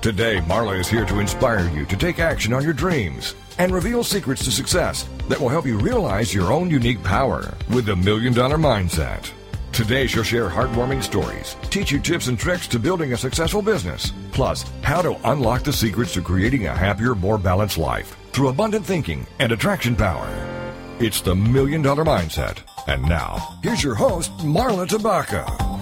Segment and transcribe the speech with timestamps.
[0.00, 4.04] Today, Marla is here to inspire you to take action on your dreams and reveal
[4.04, 8.32] secrets to success that will help you realize your own unique power with the Million
[8.32, 9.32] Dollar Mindset.
[9.72, 14.12] Today, she'll share heartwarming stories, teach you tips and tricks to building a successful business,
[14.30, 18.86] plus how to unlock the secrets to creating a happier, more balanced life through abundant
[18.86, 20.28] thinking and attraction power.
[21.00, 22.58] It's the Million Dollar Mindset.
[22.86, 25.77] And now, here's your host, Marla Tabaka.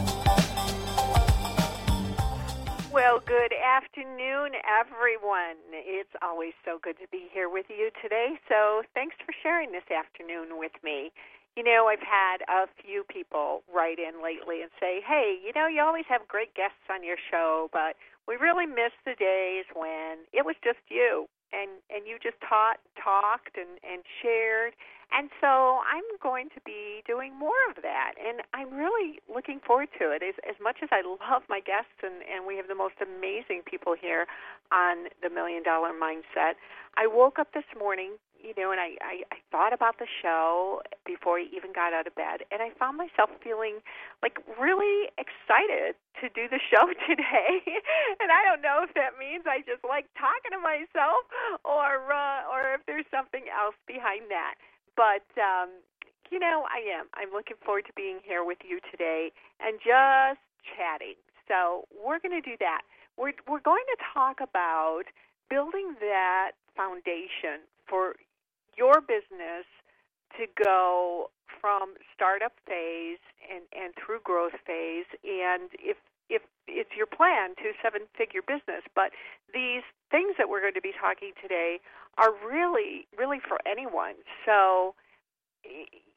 [3.77, 5.61] Afternoon, everyone.
[5.69, 8.41] It's always so good to be here with you today.
[8.49, 11.12] So, thanks for sharing this afternoon with me.
[11.61, 15.69] You know, I've had a few people write in lately and say, hey, you know,
[15.69, 20.24] you always have great guests on your show, but we really miss the days when
[20.32, 24.73] it was just you and and you just taught talked and and shared
[25.12, 29.88] and so i'm going to be doing more of that and i'm really looking forward
[29.98, 32.74] to it as as much as i love my guests and and we have the
[32.74, 34.26] most amazing people here
[34.73, 36.54] on the million dollar mindset
[36.96, 40.82] i woke up this morning you know, and I, I, I thought about the show
[41.02, 43.82] before I even got out of bed, and I found myself feeling
[44.23, 47.59] like really excited to do the show today.
[48.23, 51.26] and I don't know if that means I just like talking to myself,
[51.65, 54.54] or uh, or if there's something else behind that.
[54.97, 55.71] But um,
[56.30, 57.07] you know, I am.
[57.15, 59.30] I'm looking forward to being here with you today
[59.61, 60.41] and just
[60.77, 61.15] chatting.
[61.49, 62.83] So we're going to do that.
[63.16, 65.05] We're we're going to talk about
[65.49, 68.16] building that foundation for
[68.77, 69.65] your business
[70.37, 75.97] to go from startup phase and, and through growth phase and if
[76.28, 79.15] if it's your plan to seven figure business but
[79.54, 81.78] these things that we're going to be talking today
[82.19, 84.15] are really really for anyone.
[84.44, 84.94] So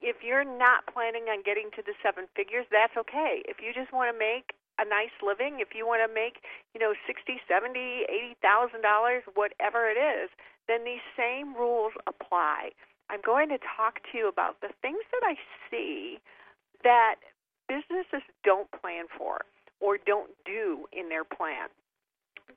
[0.02, 3.44] if you're not planning on getting to the seven figures that's okay.
[3.46, 6.40] If you just want to make a nice living if you want to make
[6.74, 10.30] you know sixty seventy eighty thousand dollars whatever it is
[10.68, 12.72] then these same rules apply.
[13.09, 15.36] I'm going to talk to you about the things that I
[15.70, 16.20] see
[16.84, 17.16] that
[17.68, 19.42] businesses don't plan for
[19.82, 21.68] or don't do in their plan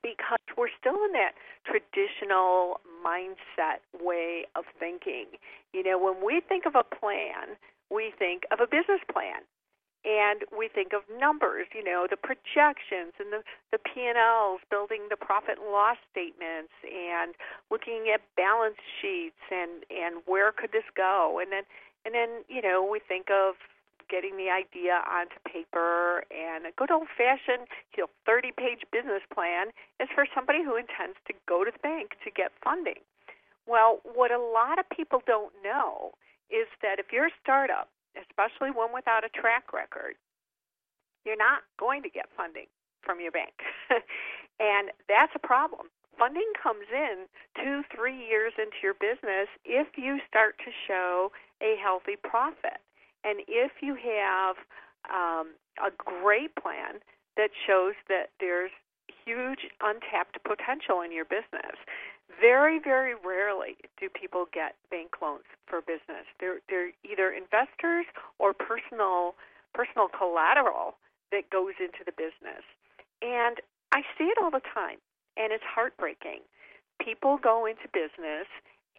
[0.01, 1.33] because we're still in that
[1.65, 5.39] traditional mindset way of thinking.
[5.73, 7.55] You know, when we think of a plan,
[7.89, 9.43] we think of a business plan
[10.03, 13.41] and we think of numbers, you know, the projections and the
[13.71, 17.33] the P&Ls, building the profit and loss statements and
[17.71, 21.39] looking at balance sheets and and where could this go?
[21.41, 21.63] And then
[22.05, 23.55] and then, you know, we think of
[24.09, 29.23] getting the idea onto paper and a good old fashioned, you know, 30 page business
[29.33, 29.69] plan
[29.99, 33.01] is for somebody who intends to go to the bank to get funding.
[33.65, 36.13] Well, what a lot of people don't know
[36.51, 40.15] is that if you're a startup especially one without a track record,
[41.25, 42.67] you're not going to get funding
[43.01, 43.53] from your bank.
[44.59, 45.87] and that's a problem.
[46.17, 47.25] Funding comes in
[47.57, 51.31] two, three years into your business if you start to show
[51.61, 52.77] a healthy profit.
[53.23, 54.55] And if you have
[55.09, 56.99] um, a great plan
[57.37, 58.71] that shows that there's
[59.25, 61.75] huge untapped potential in your business.
[62.39, 66.25] Very, very rarely do people get bank loans for business.
[66.39, 68.05] They're they're either investors
[68.39, 69.35] or personal
[69.73, 70.95] personal collateral
[71.31, 72.63] that goes into the business.
[73.21, 73.57] And
[73.91, 74.97] I see it all the time
[75.37, 76.41] and it's heartbreaking.
[77.01, 78.47] People go into business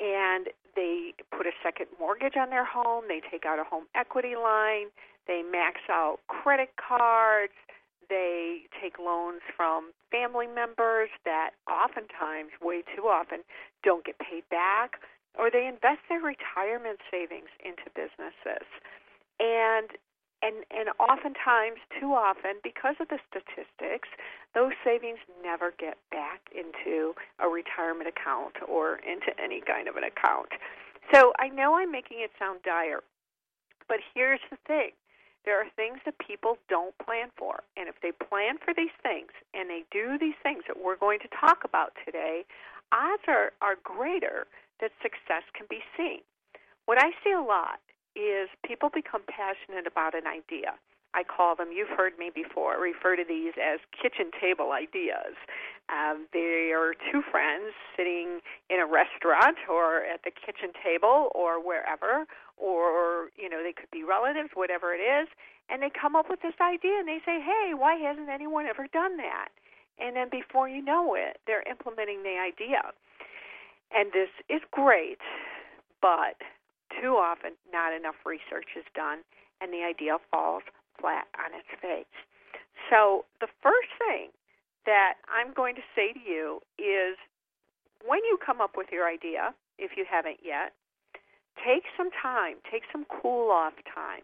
[0.00, 4.34] and they put a second mortgage on their home, they take out a home equity
[4.36, 4.88] line,
[5.26, 7.54] they max out credit cards,
[8.08, 13.40] they take loans from family members that oftentimes, way too often,
[13.82, 15.00] don't get paid back,
[15.38, 18.66] or they invest their retirement savings into businesses.
[19.40, 19.90] And
[20.44, 24.08] and and oftentimes too often because of the statistics
[24.54, 30.04] those savings never get back into a retirement account or into any kind of an
[30.04, 30.52] account
[31.12, 33.00] so i know i'm making it sound dire
[33.88, 34.90] but here's the thing
[35.44, 37.62] there are things that people don't plan for.
[37.76, 41.20] And if they plan for these things and they do these things that we're going
[41.20, 42.44] to talk about today,
[42.92, 44.46] odds are, are greater
[44.80, 46.20] that success can be seen.
[46.86, 47.80] What I see a lot
[48.16, 50.74] is people become passionate about an idea.
[51.14, 55.38] I call them, you've heard me before, refer to these as kitchen table ideas.
[55.86, 61.62] Um, they are two friends sitting in a restaurant or at the kitchen table or
[61.62, 62.26] wherever,
[62.56, 65.28] or, you know, they could be relatives, whatever it is,
[65.70, 68.86] and they come up with this idea and they say, "Hey, why hasn't anyone ever
[68.88, 69.48] done that?"
[69.98, 72.92] And then before you know it, they're implementing the idea.
[73.94, 75.20] And this is great,
[76.02, 76.42] but
[76.90, 79.20] too often not enough research is done
[79.60, 80.62] and the idea falls
[81.00, 82.10] flat on its face.
[82.90, 84.30] So, the first thing
[84.84, 87.16] that I'm going to say to you is
[88.04, 90.72] when you come up with your idea, if you haven't yet,
[91.56, 94.20] take some time, take some cool off time.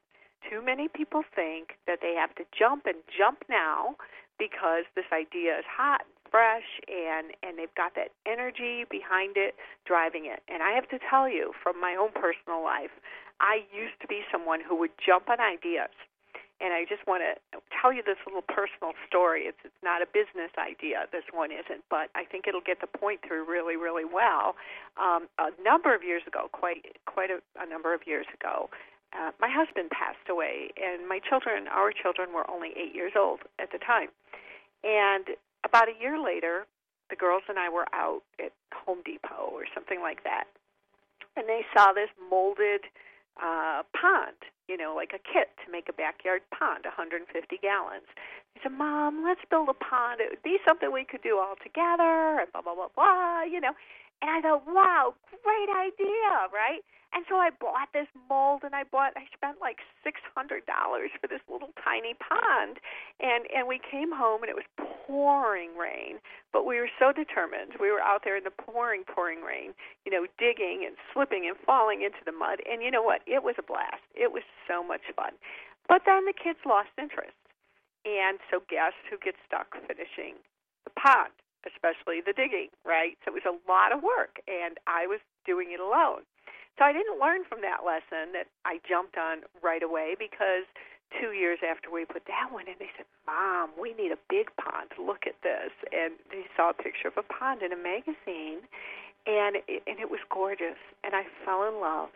[0.49, 3.97] Too many people think that they have to jump and jump now
[4.41, 9.55] because this idea is hot fresh and and they've got that energy behind it
[9.85, 10.41] driving it.
[10.49, 12.95] And I have to tell you from my own personal life,
[13.39, 15.93] I used to be someone who would jump on ideas
[16.61, 17.33] and I just want to
[17.73, 19.49] tell you this little personal story.
[19.49, 21.09] It's it's not a business idea.
[21.11, 24.55] This one isn't, but I think it'll get the point through really, really well.
[25.01, 28.69] Um, a number of years ago, quite quite a, a number of years ago,
[29.17, 33.41] uh, my husband passed away, and my children, our children, were only eight years old
[33.59, 34.13] at the time.
[34.85, 36.67] And about a year later,
[37.11, 38.53] the girls and I were out at
[38.87, 40.45] Home Depot or something like that,
[41.37, 42.87] and they saw this molded
[43.43, 44.37] uh, pond,
[44.69, 47.27] you know, like a kit to make a backyard pond, 150
[47.61, 48.07] gallons.
[48.55, 50.21] He said, Mom, let's build a pond.
[50.21, 53.61] It would be something we could do all together, and blah, blah, blah, blah, you
[53.61, 53.75] know.
[54.23, 56.85] And I thought, wow, great idea, right?
[57.13, 61.11] And so I bought this mold and I bought I spent like six hundred dollars
[61.19, 62.79] for this little tiny pond
[63.19, 66.23] and and we came home and it was pouring rain,
[66.55, 67.83] but we were so determined.
[67.83, 69.75] We were out there in the pouring, pouring rain,
[70.07, 72.63] you know, digging and slipping and falling into the mud.
[72.63, 73.27] And you know what?
[73.27, 74.07] It was a blast.
[74.15, 75.35] It was so much fun.
[75.91, 77.35] But then the kids lost interest.
[78.07, 80.39] And so guess who gets stuck finishing
[80.87, 81.35] the pond,
[81.67, 83.17] especially the digging, right?
[83.25, 86.25] So it was a lot of work and I was doing it alone.
[86.79, 90.65] So I didn't learn from that lesson that I jumped on right away because
[91.19, 94.49] two years after we put that one in, they said, Mom, we need a big
[94.57, 94.91] pond.
[94.99, 95.75] Look at this.
[95.93, 98.63] And they saw a picture of a pond in a magazine,
[99.27, 100.79] and it, and it was gorgeous.
[101.05, 102.11] And I fell in love.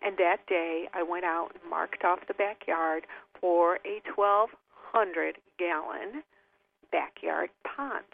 [0.00, 3.04] And that day, I went out and marked off the backyard
[3.40, 6.22] for a 1,200 gallon
[6.92, 8.06] backyard pond.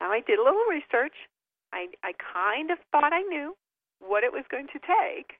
[0.00, 1.14] Now, I did a little research.
[1.72, 3.54] I, I kind of thought I knew
[4.00, 5.38] what it was going to take,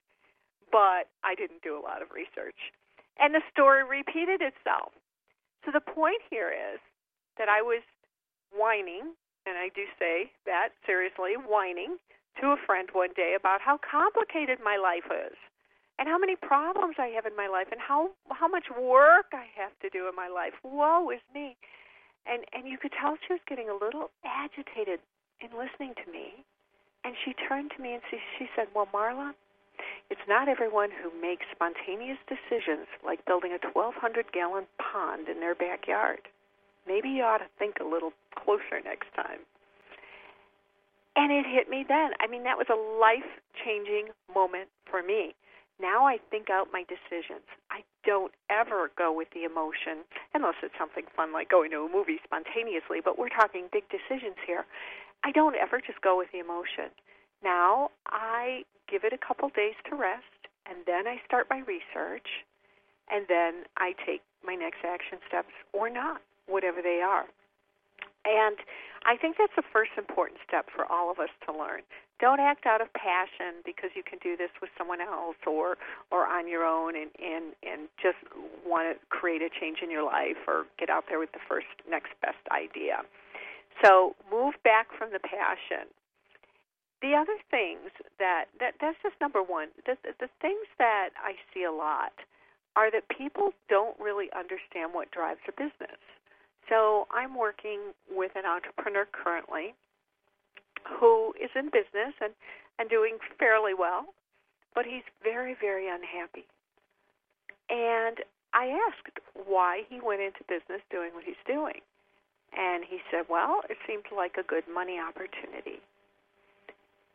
[0.71, 2.57] but I didn't do a lot of research.
[3.19, 4.93] And the story repeated itself.
[5.65, 6.79] So the point here is
[7.37, 7.83] that I was
[8.53, 9.13] whining,
[9.45, 11.97] and I do say that seriously, whining
[12.39, 15.35] to a friend one day about how complicated my life is
[15.99, 19.45] and how many problems I have in my life and how how much work I
[19.59, 20.53] have to do in my life.
[20.63, 21.57] Woe is me.
[22.25, 24.99] And and you could tell she was getting a little agitated
[25.41, 26.45] in listening to me.
[27.03, 29.33] And she turned to me and she, she said, Well, Marla,
[30.09, 35.55] it's not everyone who makes spontaneous decisions like building a 1,200 gallon pond in their
[35.55, 36.29] backyard.
[36.87, 39.41] Maybe you ought to think a little closer next time.
[41.15, 42.11] And it hit me then.
[42.19, 43.27] I mean, that was a life
[43.65, 45.35] changing moment for me.
[45.81, 47.43] Now I think out my decisions.
[47.71, 51.89] I don't ever go with the emotion, unless it's something fun like going to a
[51.89, 54.65] movie spontaneously, but we're talking big decisions here.
[55.25, 56.93] I don't ever just go with the emotion.
[57.43, 62.45] Now I give it a couple days to rest, and then I start my research,
[63.09, 67.25] and then I take my next action steps or not, whatever they are.
[68.25, 68.57] And
[69.05, 71.81] I think that's the first important step for all of us to learn.
[72.21, 75.75] Don't act out of passion because you can do this with someone else or
[76.13, 78.21] or on your own and and and just
[78.61, 81.67] want to create a change in your life or get out there with the first
[81.89, 83.01] next best idea.
[83.83, 85.89] So move back from the passion.
[87.01, 89.69] The other things that, that that's just number one.
[89.89, 92.13] The, the things that I see a lot
[92.75, 95.97] are that people don't really understand what drives a business.
[96.69, 99.73] So I'm working with an entrepreneur currently
[100.87, 102.33] who is in business and,
[102.79, 104.13] and doing fairly well,
[104.73, 106.47] but he's very, very unhappy.
[107.69, 108.19] And
[108.53, 111.79] I asked why he went into business doing what he's doing.
[112.51, 115.79] And he said, Well, it seemed like a good money opportunity.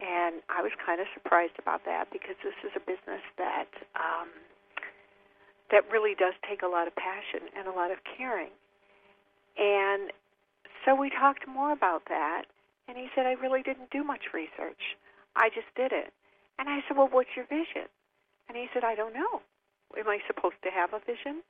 [0.01, 4.29] And I was kind of surprised about that because this is a business that um,
[5.71, 8.53] that really does take a lot of passion and a lot of caring.
[9.59, 10.13] And
[10.85, 12.45] so we talked more about that,
[12.89, 14.97] and he said, I really didn't do much research.
[15.35, 16.13] I just did it.
[16.59, 17.89] And I said, Well, what's your vision?
[18.49, 19.43] And he said, I don't know.
[19.99, 21.43] Am I supposed to have a vision?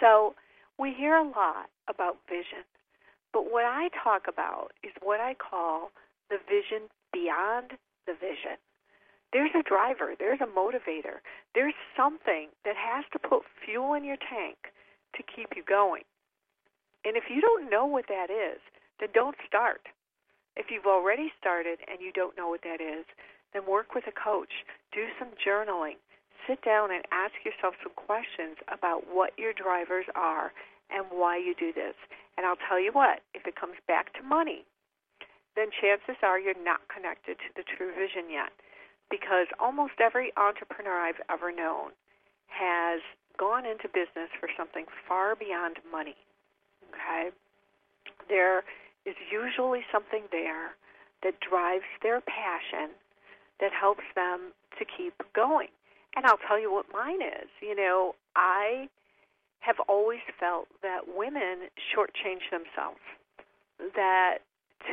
[0.00, 0.34] So
[0.78, 2.66] we hear a lot about vision,
[3.32, 5.90] but what I talk about is what I call
[6.30, 8.58] the vision beyond the vision.
[9.32, 11.18] there's a driver, there's a motivator,
[11.54, 14.56] there's something that has to put fuel in your tank
[15.16, 16.02] to keep you going.
[17.04, 18.60] And if you don't know what that is,
[19.00, 19.82] then don't start.
[20.56, 23.04] If you've already started and you don't know what that is,
[23.52, 25.98] then work with a coach, do some journaling,
[26.46, 30.52] sit down and ask yourself some questions about what your drivers are
[30.90, 31.94] and why you do this.
[32.36, 34.64] And I'll tell you what, if it comes back to money,
[35.56, 38.50] then chances are you're not connected to the true vision yet.
[39.10, 41.94] Because almost every entrepreneur I've ever known
[42.50, 43.00] has
[43.38, 46.16] gone into business for something far beyond money.
[46.90, 47.30] Okay?
[48.28, 48.64] There
[49.06, 50.74] is usually something there
[51.22, 52.94] that drives their passion
[53.60, 55.68] that helps them to keep going.
[56.16, 57.48] And I'll tell you what mine is.
[57.60, 58.88] You know, I
[59.60, 63.00] have always felt that women shortchange themselves.
[63.96, 64.38] That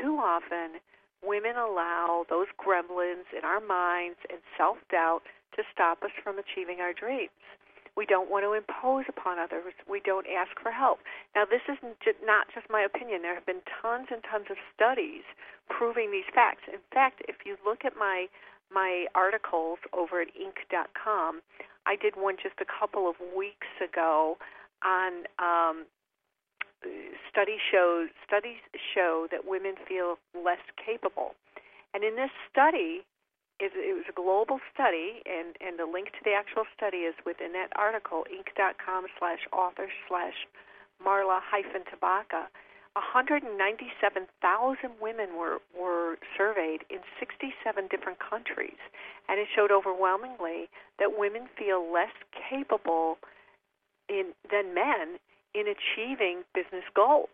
[0.02, 0.80] too often
[1.24, 5.22] women allow those gremlins in our minds and self doubt
[5.56, 7.30] to stop us from achieving our dreams.
[7.98, 9.74] We don't want to impose upon others.
[9.90, 11.00] We don't ask for help.
[11.36, 11.78] Now, this is
[12.24, 13.22] not just my opinion.
[13.22, 15.28] There have been tons and tons of studies
[15.70, 16.64] proving these facts.
[16.72, 18.28] In fact, if you look at my
[18.72, 21.42] my articles over at Inc.com,
[21.86, 24.38] I did one just a couple of weeks ago
[24.86, 25.86] on um,
[27.30, 28.64] study shows studies
[28.96, 31.36] show that women feel less capable,
[31.94, 33.04] and in this study,
[33.62, 37.14] it, it was a global study, and and the link to the actual study is
[37.26, 40.50] within that article, Inc.com slash author slash
[40.98, 42.50] Marla hyphen Tabaka.
[42.98, 43.48] 197,000
[45.00, 47.54] women were were surveyed in 67
[47.88, 48.82] different countries,
[49.30, 50.68] and it showed overwhelmingly
[51.00, 53.18] that women feel less capable
[54.10, 55.22] in than men
[55.54, 57.30] in achieving business goals.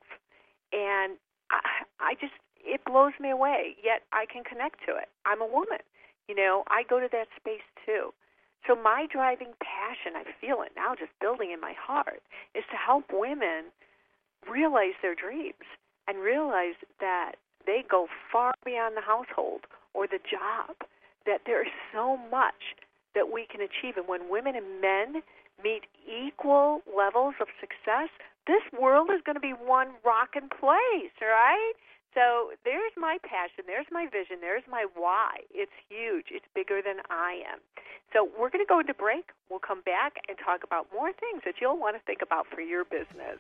[0.74, 1.18] And
[1.50, 1.62] I,
[2.00, 5.10] I just, it blows me away, yet I can connect to it.
[5.26, 5.80] I'm a woman.
[6.28, 8.14] You know, I go to that space too.
[8.68, 12.22] So my driving passion, I feel it now just building in my heart,
[12.54, 13.72] is to help women
[14.50, 15.64] realize their dreams
[16.08, 17.34] and realize that
[17.66, 19.62] they go far beyond the household
[19.94, 20.76] or the job,
[21.26, 22.76] that there is so much
[23.16, 23.96] that we can achieve.
[23.96, 25.22] And when women and men
[25.64, 28.10] meet equal levels of success,
[28.48, 31.74] this world is going to be one rockin' place, right?
[32.14, 35.46] So there's my passion, there's my vision, there's my why.
[35.54, 36.32] It's huge.
[36.32, 37.60] It's bigger than I am.
[38.14, 39.30] So we're going to go into break.
[39.50, 42.62] We'll come back and talk about more things that you'll want to think about for
[42.62, 43.38] your business.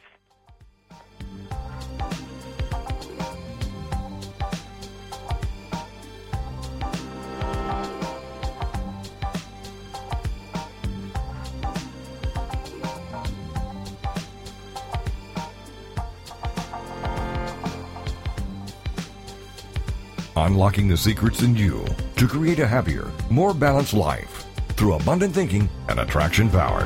[20.37, 21.83] Unlocking the secrets in you
[22.15, 26.85] to create a happier, more balanced life through abundant thinking and attraction power.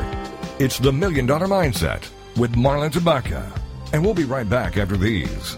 [0.57, 3.43] It's the Million Dollar Mindset with Marla Tabaka.
[3.91, 5.57] And we'll be right back after these.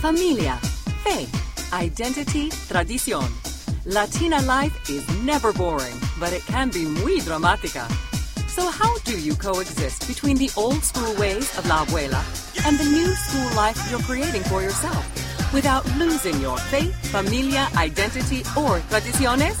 [0.00, 0.56] Familia,
[1.04, 3.28] faith, identity, tradición.
[3.84, 7.86] Latina life is never boring, but it can be muy dramática.
[8.48, 12.84] So how do you coexist between the old school ways of la abuela and the
[12.84, 15.04] new school life you're creating for yourself
[15.52, 19.60] without losing your faith, familia, identity, or tradiciones?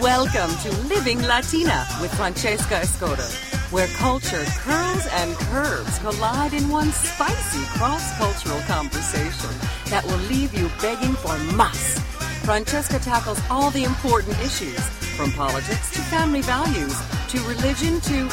[0.00, 3.28] Welcome to Living Latina with Francesca Escoto,
[3.70, 9.50] where culture curls and curves collide in one spicy cross-cultural conversation
[9.90, 11.98] that will leave you begging for mas.
[12.44, 14.80] Francesca tackles all the important issues,
[15.16, 16.96] from politics to family values
[17.28, 18.28] to religion to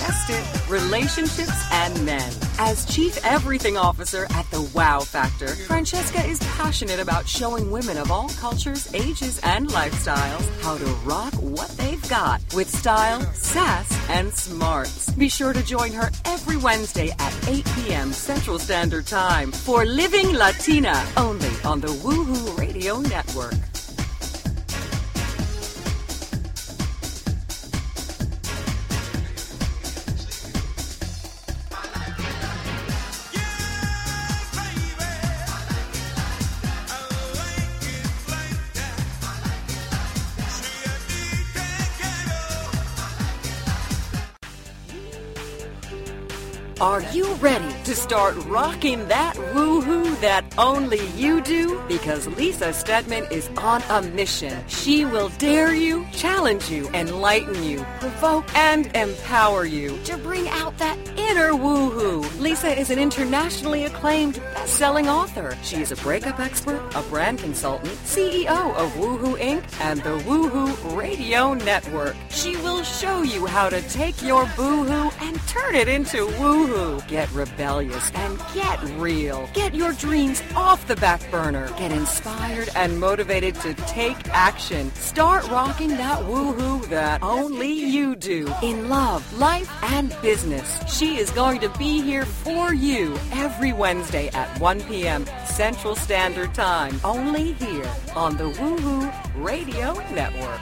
[0.00, 2.32] guessed it, relationships and men.
[2.58, 8.10] As Chief Everything Officer at the Wow Factor, Francesca is passionate about showing women of
[8.10, 14.32] all cultures, ages, and lifestyles how to rock what they've got with style, sass, and
[14.32, 15.10] smarts.
[15.10, 18.12] Be sure to join her every Wednesday at 8 p.m.
[18.12, 23.69] Central Standard Time for Living Latina, only on the Woohoo Radio Network.
[46.80, 51.82] Are you ready to start rocking that woohoo that only you do?
[51.88, 54.62] Because Lisa Steadman is on a mission.
[54.68, 60.76] She will dare you, challenge you, enlighten you, provoke, and empower you to bring out
[60.78, 62.40] that inner woohoo.
[62.40, 65.56] Lisa is an internationally acclaimed best-selling author.
[65.62, 69.62] She is a breakup expert, a brand consultant, CEO of Woohoo Inc.
[69.80, 72.16] and the Woohoo Radio Network.
[72.28, 77.06] She will show you how to take your boohoo and turn it into woohoo.
[77.08, 79.48] Get rebellious and get real.
[79.54, 81.68] Get your dreams off the back burner.
[81.78, 84.92] Get inspired and motivated to take action.
[84.96, 90.68] Start rocking that woohoo that only you do in love, life, and business.
[90.92, 95.26] She is going to be here for you every Wednesday at 1 p.m.
[95.44, 96.98] Central Standard Time.
[97.04, 100.60] Only here on the Woohoo Radio Network.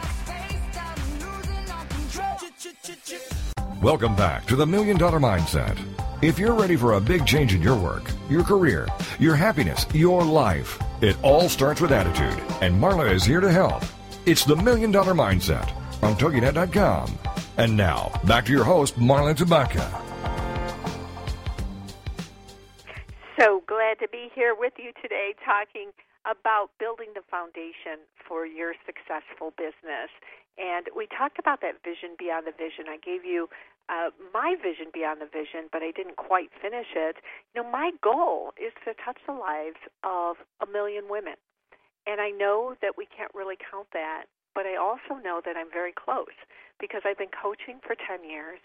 [3.81, 5.79] Welcome back to the Million Dollar Mindset.
[6.21, 8.89] If you're ready for a big change in your work, your career,
[9.21, 13.85] your happiness, your life, it all starts with attitude, and Marla is here to help.
[14.27, 15.71] It's the Million Dollar Mindset
[16.03, 17.17] on TogiNet.com.
[17.57, 19.87] And now, back to your host, Marla Tabaka.
[23.39, 25.93] So glad to be here with you today talking
[26.27, 30.11] about building the foundation for your successful business.
[30.59, 32.91] And we talked about that vision beyond the vision.
[32.91, 33.49] I gave you
[33.89, 37.17] uh, my vision beyond the vision, but I didn't quite finish it.
[37.55, 41.39] You know, my goal is to touch the lives of a million women.
[42.07, 45.71] And I know that we can't really count that, but I also know that I'm
[45.71, 46.35] very close
[46.81, 48.59] because I've been coaching for 10 years.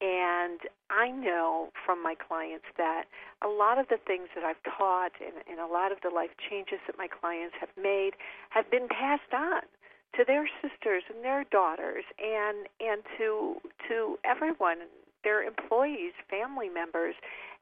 [0.00, 3.04] And I know from my clients that
[3.42, 6.36] a lot of the things that I've taught and, and a lot of the life
[6.36, 8.12] changes that my clients have made
[8.50, 9.64] have been passed on
[10.16, 13.56] to their sisters and their daughters and and to
[13.88, 14.78] to everyone
[15.24, 17.14] their employees family members.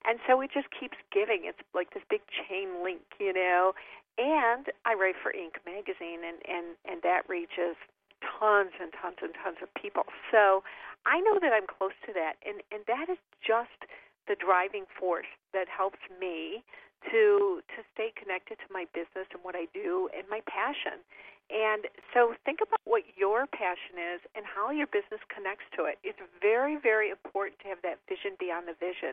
[0.04, 1.48] And so it just keeps giving.
[1.48, 3.74] It's like this big chain link you know?
[4.16, 5.58] And i write for inc.
[5.66, 7.74] magazine and and and that reaches
[8.22, 10.04] tons and tons and tons of people.
[10.30, 10.62] So
[11.06, 12.34] i know that i'm close to that.
[12.46, 13.90] And and that is just
[14.28, 16.64] the driving force that helps me
[17.10, 21.04] to to stay connected to my business and what I do and my passion.
[21.52, 26.00] And so think about what your passion is and how your business connects to it.
[26.00, 29.12] It's very, very important to have that vision beyond the vision.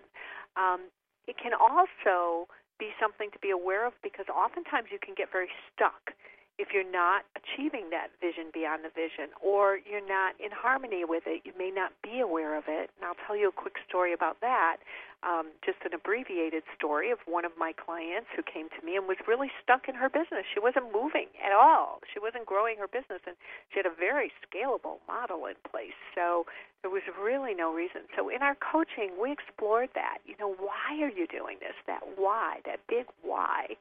[0.56, 0.88] Um,
[1.28, 2.48] it can also
[2.80, 6.16] be something to be aware of because oftentimes you can get very stuck
[6.62, 11.26] if you're not achieving that vision beyond the vision or you're not in harmony with
[11.26, 12.94] it, you may not be aware of it.
[12.94, 14.78] And I'll tell you a quick story about that.
[15.26, 19.10] Um, just an abbreviated story of one of my clients who came to me and
[19.10, 20.46] was really stuck in her business.
[20.54, 22.02] She wasn't moving at all.
[22.14, 23.38] She wasn't growing her business, and
[23.74, 25.98] she had a very scalable model in place.
[26.14, 26.46] So
[26.82, 28.06] there was really no reason.
[28.18, 30.26] So in our coaching, we explored that.
[30.26, 31.78] You know, why are you doing this?
[31.86, 33.78] That why, that big why.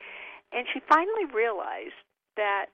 [0.53, 1.97] And she finally realized
[2.41, 2.73] that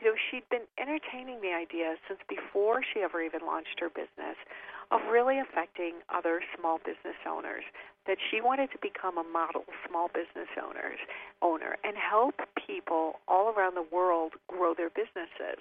[0.00, 4.40] you know she'd been entertaining the idea since before she ever even launched her business
[4.88, 7.68] of really affecting other small business owners
[8.08, 10.96] that she wanted to become a model small business owners
[11.44, 15.60] owner and help people all around the world grow their businesses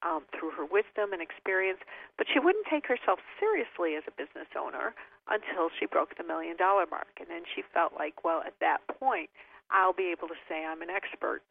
[0.00, 1.80] um, through her wisdom and experience.
[2.16, 4.92] But she wouldn't take herself seriously as a business owner
[5.28, 7.20] until she broke the million dollar mark.
[7.20, 9.28] And then she felt like well at that point
[9.72, 11.44] I'll be able to say I'm an expert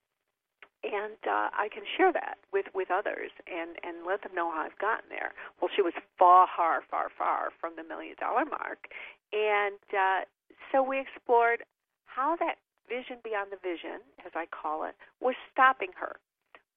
[0.84, 4.67] and uh, I can share that with with others and and let them know how
[4.67, 5.32] I've gotten there.
[5.60, 8.91] Well, she was far, far, far far from the million dollar mark,
[9.32, 10.28] and uh,
[10.72, 11.63] so we explored
[12.06, 16.19] how that vision beyond the vision, as I call it, was stopping her.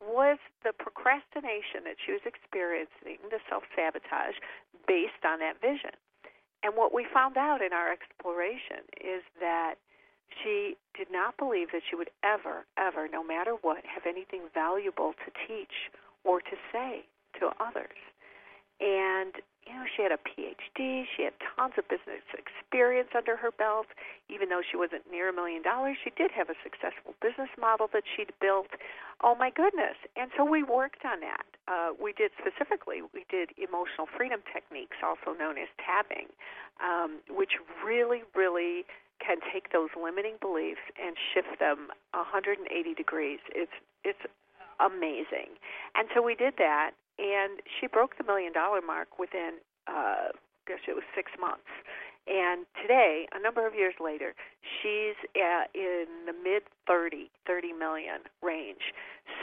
[0.00, 4.36] Was the procrastination that she was experiencing, the self sabotage,
[4.86, 5.96] based on that vision?
[6.62, 9.76] And what we found out in our exploration is that
[10.42, 15.14] she did not believe that she would ever, ever, no matter what, have anything valuable
[15.24, 15.90] to teach
[16.24, 17.04] or to say
[17.40, 17.98] to others.
[18.80, 23.50] And, you know, she had a PhD, she had tons of business experience under her
[23.50, 23.86] belt.
[24.28, 27.88] Even though she wasn't near a million dollars, she did have a successful business model
[27.92, 28.68] that she'd built.
[29.24, 29.96] Oh, my goodness.
[30.16, 31.46] And so we worked on that.
[31.68, 36.28] Uh, we did specifically, we did emotional freedom techniques, also known as tapping,
[36.84, 38.84] um, which really, really
[39.20, 42.62] can take those limiting beliefs and shift them 180
[42.94, 43.40] degrees.
[43.54, 43.72] It's
[44.04, 44.22] it's
[44.80, 45.56] amazing.
[45.94, 50.32] And so we did that, and she broke the million dollar mark within, uh,
[50.68, 51.68] gosh, it was six months.
[52.26, 54.34] And today, a number of years later,
[54.82, 58.92] she's at, in the mid 30, 30 million range.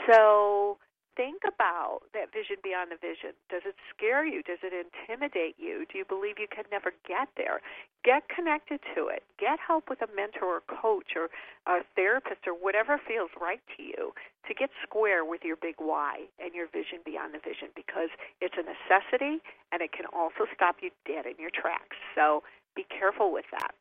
[0.06, 0.76] So
[1.16, 3.34] think about that vision beyond the vision.
[3.50, 4.42] Does it scare you?
[4.42, 5.86] Does it intimidate you?
[5.90, 7.62] Do you believe you can never get there?
[8.04, 9.22] Get connected to it.
[9.38, 11.30] Get help with a mentor or coach or
[11.66, 14.12] a therapist or whatever feels right to you
[14.46, 18.56] to get square with your big why and your vision beyond the vision because it's
[18.60, 19.40] a necessity
[19.72, 21.96] and it can also stop you dead in your tracks.
[22.14, 22.42] So
[22.76, 23.72] be careful with that.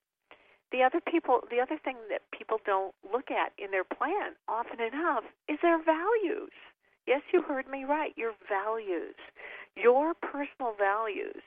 [0.72, 4.82] The other people, the other thing that people don't look at in their plan often
[4.82, 6.56] enough is their values.
[7.08, 8.14] Yes, you heard me right.
[8.16, 9.16] Your values.
[9.76, 11.42] Your personal values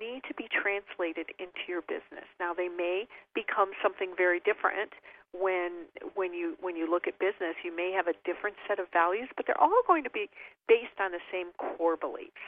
[0.00, 2.26] need to be translated into your business.
[2.38, 4.92] Now they may become something very different
[5.32, 8.86] when when you when you look at business, you may have a different set of
[8.92, 10.30] values, but they're all going to be
[10.68, 12.40] based on the same core beliefs.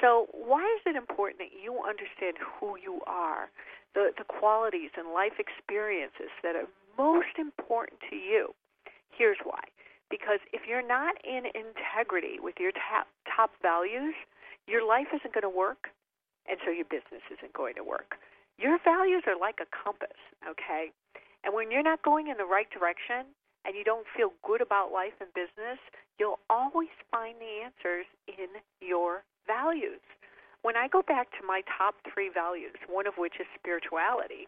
[0.00, 3.50] So why is it important that you understand who you are,
[3.94, 8.54] the the qualities and life experiences that are most important to you?
[9.10, 9.60] Here's why
[10.12, 14.12] because if you're not in integrity with your top, top values,
[14.68, 15.88] your life isn't going to work,
[16.44, 18.20] and so your business isn't going to work.
[18.60, 20.92] Your values are like a compass, okay?
[21.42, 23.32] And when you're not going in the right direction
[23.64, 25.80] and you don't feel good about life and business,
[26.20, 30.04] you'll always find the answers in your values.
[30.60, 34.46] When I go back to my top three values, one of which is spirituality,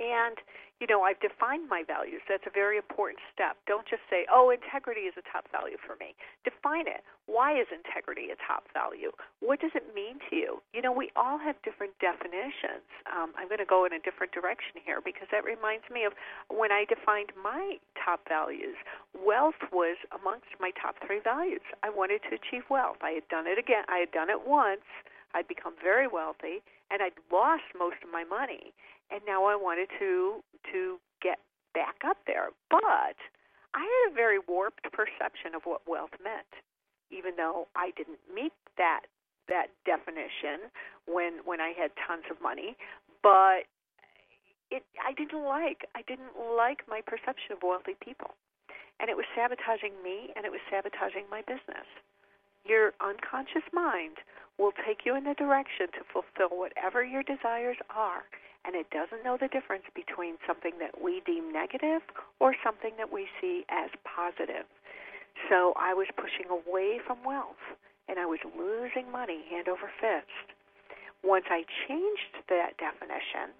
[0.00, 0.40] and,
[0.80, 2.22] you know, I've defined my values.
[2.28, 3.56] That's a very important step.
[3.66, 6.16] Don't just say, oh, integrity is a top value for me.
[6.42, 7.04] Define it.
[7.26, 9.12] Why is integrity a top value?
[9.38, 10.62] What does it mean to you?
[10.74, 12.82] You know, we all have different definitions.
[13.06, 16.16] Um, I'm going to go in a different direction here because that reminds me of
[16.50, 18.74] when I defined my top values.
[19.14, 21.62] Wealth was amongst my top three values.
[21.84, 22.98] I wanted to achieve wealth.
[23.04, 23.84] I had done it again.
[23.86, 24.88] I had done it once.
[25.34, 28.74] I'd become very wealthy, and I'd lost most of my money
[29.12, 31.38] and now I wanted to to get
[31.74, 32.50] back up there.
[32.70, 33.16] But
[33.74, 36.48] I had a very warped perception of what wealth meant,
[37.10, 39.02] even though I didn't meet that
[39.48, 40.72] that definition
[41.06, 42.76] when when I had tons of money.
[43.22, 43.68] But
[44.70, 48.32] it I didn't like I didn't like my perception of wealthy people,
[49.00, 51.86] and it was sabotaging me and it was sabotaging my business.
[52.64, 54.18] Your unconscious mind
[54.58, 58.24] will take you in the direction to fulfill whatever your desires are
[58.64, 62.02] and it doesn't know the difference between something that we deem negative
[62.38, 64.66] or something that we see as positive.
[65.50, 67.60] So I was pushing away from wealth
[68.06, 70.54] and I was losing money hand over fist.
[71.24, 73.50] Once I changed that definition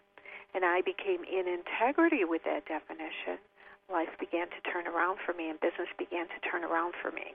[0.55, 3.43] and I became in integrity with that definition,
[3.91, 7.35] life began to turn around for me and business began to turn around for me.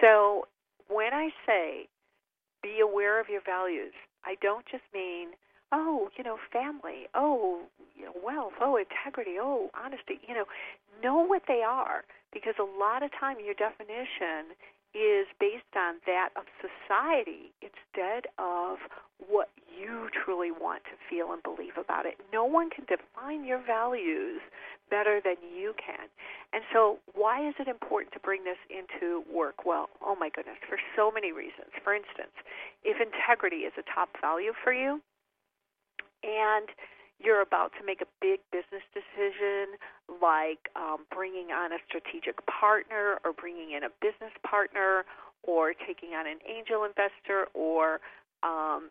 [0.00, 0.50] So
[0.94, 1.88] when I say
[2.62, 5.30] be aware of your values, I don't just mean
[5.72, 7.62] oh, you know, family, oh,
[7.96, 10.44] you know, wealth, oh, integrity, oh, honesty, you know,
[11.02, 14.52] know what they are because a lot of time your definition
[14.94, 18.76] is based on that of society instead of
[19.28, 22.18] what you truly want to feel and believe about it.
[22.32, 24.40] No one can define your values
[24.90, 26.06] better than you can.
[26.52, 29.64] And so, why is it important to bring this into work?
[29.64, 31.72] Well, oh my goodness, for so many reasons.
[31.82, 32.36] For instance,
[32.84, 35.00] if integrity is a top value for you,
[36.22, 36.68] and
[37.18, 39.78] you're about to make a big business decision
[40.20, 45.04] like um, bringing on a strategic partner or bringing in a business partner
[45.42, 48.00] or taking on an angel investor or
[48.42, 48.90] um,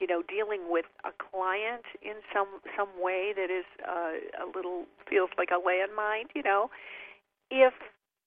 [0.00, 4.84] you know dealing with a client in some some way that is uh, a little
[5.08, 6.70] feels like a landmine you know
[7.50, 7.74] if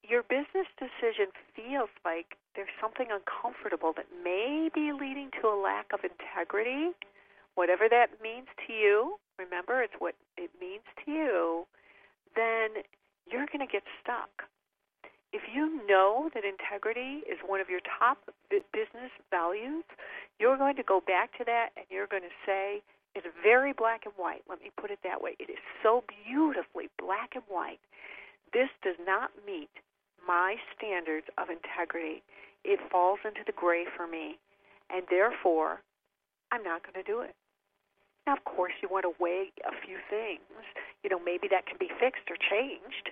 [0.03, 5.85] your business decision feels like there's something uncomfortable that may be leading to a lack
[5.93, 6.91] of integrity
[7.55, 11.67] whatever that means to you, remember it's what it means to you,
[12.35, 12.83] then
[13.29, 14.47] you're going to get stuck.
[15.33, 18.17] If you know that integrity is one of your top
[18.49, 19.83] business values,
[20.39, 22.81] you're going to go back to that and you're going to say,
[23.15, 24.43] it's very black and white.
[24.49, 25.35] Let me put it that way.
[25.39, 27.79] It is so beautifully black and white.
[28.53, 29.69] This does not meet
[30.27, 32.23] my standards of integrity.
[32.63, 34.37] It falls into the gray for me,
[34.93, 35.81] and therefore,
[36.51, 37.35] I'm not going to do it.
[38.27, 40.63] Now, of course, you want to weigh a few things.
[41.03, 43.09] You know, maybe that can be fixed or changed,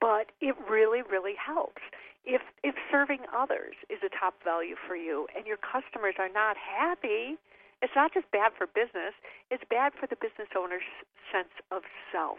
[0.00, 1.82] but it really, really helps.
[2.24, 6.56] If if serving others is a top value for you, and your customers are not
[6.56, 7.36] happy,
[7.80, 9.14] it's not just bad for business;
[9.50, 10.86] it's bad for the business owner's
[11.32, 11.82] sense of
[12.12, 12.38] self.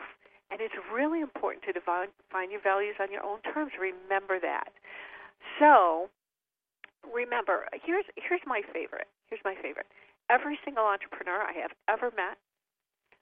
[0.51, 3.71] And it's really important to define, define your values on your own terms.
[3.79, 4.69] Remember that.
[5.57, 6.09] So,
[7.07, 9.07] remember, here's here's my favorite.
[9.29, 9.87] Here's my favorite
[10.29, 12.37] every single entrepreneur I have ever met,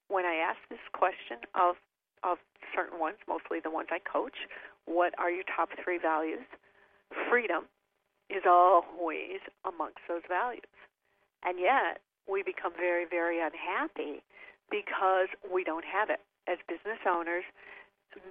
[0.10, 1.76] when I ask this question of
[2.24, 2.38] of
[2.76, 4.48] certain ones, mostly the ones I coach,
[4.86, 6.46] what are your top three values?
[7.30, 7.66] freedom
[8.30, 10.70] is always amongst those values.
[11.44, 14.22] And yet, we become very, very unhappy
[14.70, 16.22] because we don't have it.
[16.46, 17.46] As business owners,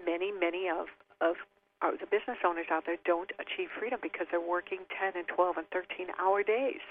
[0.06, 0.86] many, many of,
[1.20, 1.36] of
[1.82, 5.56] our, the business owners out there don't achieve freedom because they're working 10 and 12
[5.58, 6.82] and 13 hour days,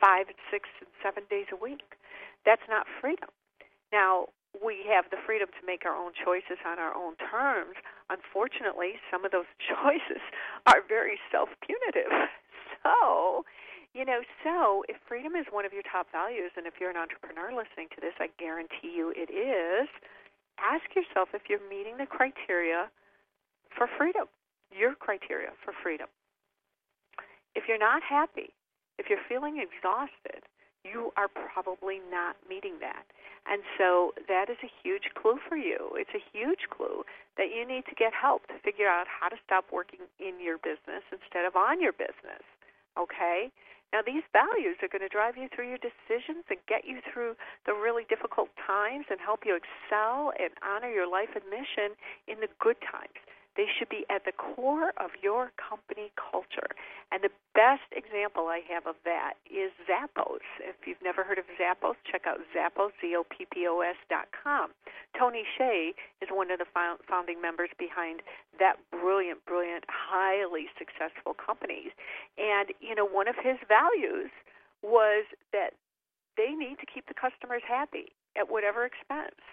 [0.00, 1.98] five six and seven days a week.
[2.46, 3.30] That's not freedom.
[3.92, 7.76] Now, we have the freedom to make our own choices on our own terms.
[8.12, 10.20] Unfortunately, some of those choices
[10.68, 12.12] are very self punitive.
[12.82, 13.46] So,
[13.94, 16.98] you know, so if freedom is one of your top values, and if you're an
[16.98, 19.86] entrepreneur listening to this, I guarantee you it is,
[20.58, 22.90] ask yourself if you're meeting the criteria
[23.70, 24.26] for freedom,
[24.74, 26.08] your criteria for freedom.
[27.54, 28.50] If you're not happy,
[28.98, 30.42] if you're feeling exhausted,
[30.82, 33.06] you are probably not meeting that.
[33.46, 35.90] And so that is a huge clue for you.
[35.98, 37.02] It's a huge clue
[37.36, 40.58] that you need to get help to figure out how to stop working in your
[40.58, 42.44] business instead of on your business.
[42.94, 43.50] Okay?
[43.92, 47.36] Now, these values are going to drive you through your decisions and get you through
[47.66, 51.92] the really difficult times and help you excel and honor your life and mission
[52.24, 53.20] in the good times.
[53.56, 56.72] They should be at the core of your company culture.
[57.12, 60.40] And the best example I have of that is Zappos.
[60.60, 64.70] If you've never heard of Zappos, check out Zappos, Z-O-P-P-O-S dot com.
[65.18, 65.92] Tony Hsieh
[66.24, 66.66] is one of the
[67.06, 68.22] founding members behind
[68.58, 71.92] that brilliant, brilliant, highly successful company.
[72.38, 74.32] And, you know, one of his values
[74.80, 75.76] was that
[76.36, 79.44] they need to keep the customers happy at whatever expense.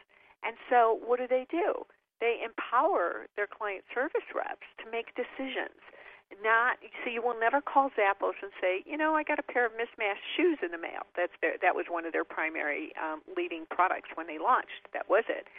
[0.44, 1.84] And so what do they do?
[2.20, 5.80] They empower their client service reps to make decisions.
[6.46, 9.66] Not so you will never call Zappos and say, you know, I got a pair
[9.66, 11.10] of mismatched shoes in the mail.
[11.18, 14.94] That's their that was one of their primary um, leading products when they launched.
[14.94, 15.50] That was it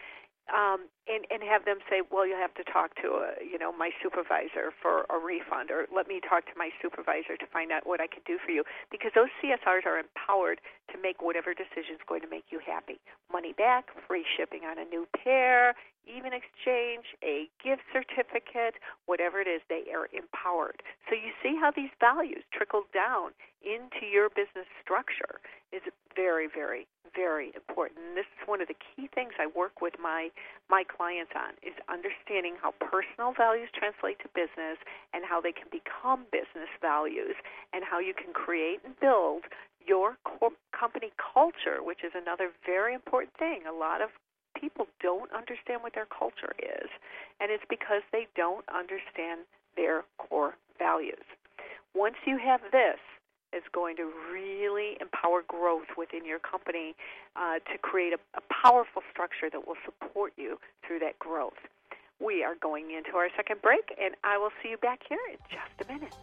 [0.51, 3.73] um, and and have them say, well, you'll have to talk to a, you know
[3.73, 7.87] my supervisor for a refund, or let me talk to my supervisor to find out
[7.87, 11.95] what I can do for you, because those CSRs are empowered to make whatever decision
[11.99, 12.99] is going to make you happy.
[13.31, 15.75] Money back, free shipping on a new pair,
[16.07, 20.83] even exchange, a gift certificate, whatever it is, they are empowered.
[21.09, 23.33] So you see how these values trickle down
[23.63, 25.41] into your business structure
[25.73, 25.83] is
[26.17, 28.01] very, very, very important.
[28.01, 30.31] And this is one of the key things I work with my
[30.69, 34.79] my clients on is understanding how personal values translate to business
[35.13, 37.35] and how they can become business values
[37.73, 39.45] and how you can create and build
[39.87, 43.67] your co- company culture, which is another very important thing.
[43.67, 44.11] A lot of
[44.61, 46.89] people don't understand what their culture is,
[47.41, 49.41] and it's because they don't understand
[49.77, 51.25] their core values.
[51.95, 52.99] Once you have this,
[53.53, 56.95] it's going to really empower growth within your company
[57.35, 61.59] uh, to create a, a powerful structure that will support you through that growth.
[62.21, 65.39] We are going into our second break, and I will see you back here in
[65.51, 66.15] just a minute.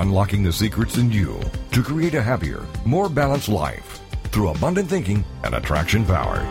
[0.00, 5.24] Unlocking the secrets in you to create a happier, more balanced life through abundant thinking
[5.44, 6.44] and attraction power.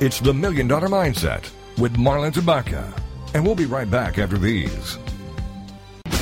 [0.00, 2.96] It's the Million Dollar Mindset with Marla Tabaka.
[3.34, 4.98] And we'll be right back after these.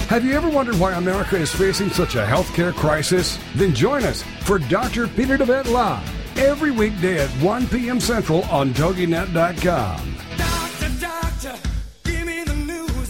[0.08, 3.38] Have you ever wondered why America is facing such a healthcare crisis?
[3.54, 5.08] Then join us for Dr.
[5.08, 8.00] Peter DeVette Live every weekday at 1 p.m.
[8.00, 10.11] Central on TogiNet.com.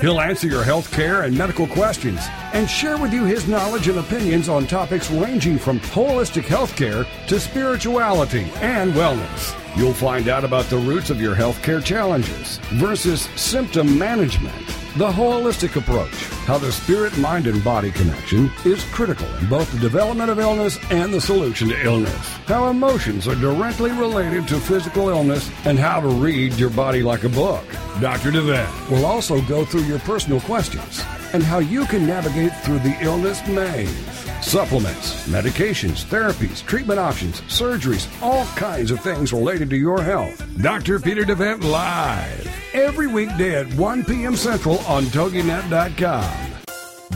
[0.02, 4.00] He'll answer your health care and medical questions and share with you his knowledge and
[4.00, 9.56] opinions on topics ranging from holistic health care to spirituality and wellness.
[9.76, 14.56] You'll find out about the roots of your healthcare challenges versus symptom management,
[14.96, 16.12] the holistic approach,
[16.46, 20.78] how the spirit, mind, and body connection is critical in both the development of illness
[20.90, 25.98] and the solution to illness, how emotions are directly related to physical illness, and how
[25.98, 27.64] to read your body like a book.
[28.00, 28.32] Dr.
[28.32, 31.02] DeVette will also go through your personal questions
[31.32, 38.06] and how you can navigate through the illness maze supplements, medications, therapies, treatment options, surgeries,
[38.22, 40.44] all kinds of things related to your health.
[40.60, 40.98] Dr.
[41.00, 44.36] Peter DeVette Live, every weekday at 1 p.m.
[44.36, 46.52] Central on TogiNet.com.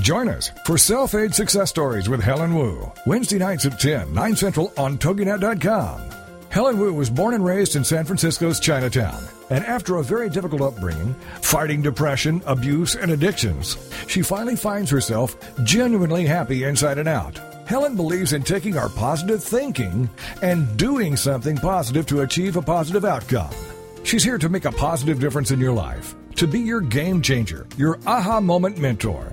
[0.01, 4.37] Join us for Self Aid Success Stories with Helen Wu, Wednesday nights at 10, 9
[4.37, 6.26] Central on TogiNet.com.
[6.57, 9.23] Helen Wu was born and raised in San Francisco's Chinatown.
[9.51, 15.37] And after a very difficult upbringing, fighting depression, abuse, and addictions, she finally finds herself
[15.65, 17.39] genuinely happy inside and out.
[17.69, 20.09] Helen believes in taking our positive thinking
[20.41, 23.55] and doing something positive to achieve a positive outcome.
[24.03, 27.67] She's here to make a positive difference in your life to be your game changer,
[27.77, 29.33] your aha moment mentor.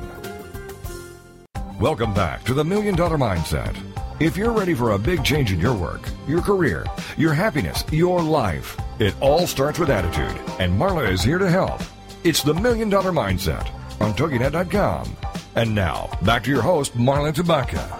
[1.81, 3.75] Welcome back to the Million Dollar Mindset.
[4.19, 6.85] If you're ready for a big change in your work, your career,
[7.17, 11.81] your happiness, your life, it all starts with attitude, and Marla is here to help.
[12.23, 13.67] It's the Million Dollar Mindset
[13.99, 15.17] on TogiNet.com.
[15.55, 17.97] And now, back to your host, Marla Tabaka.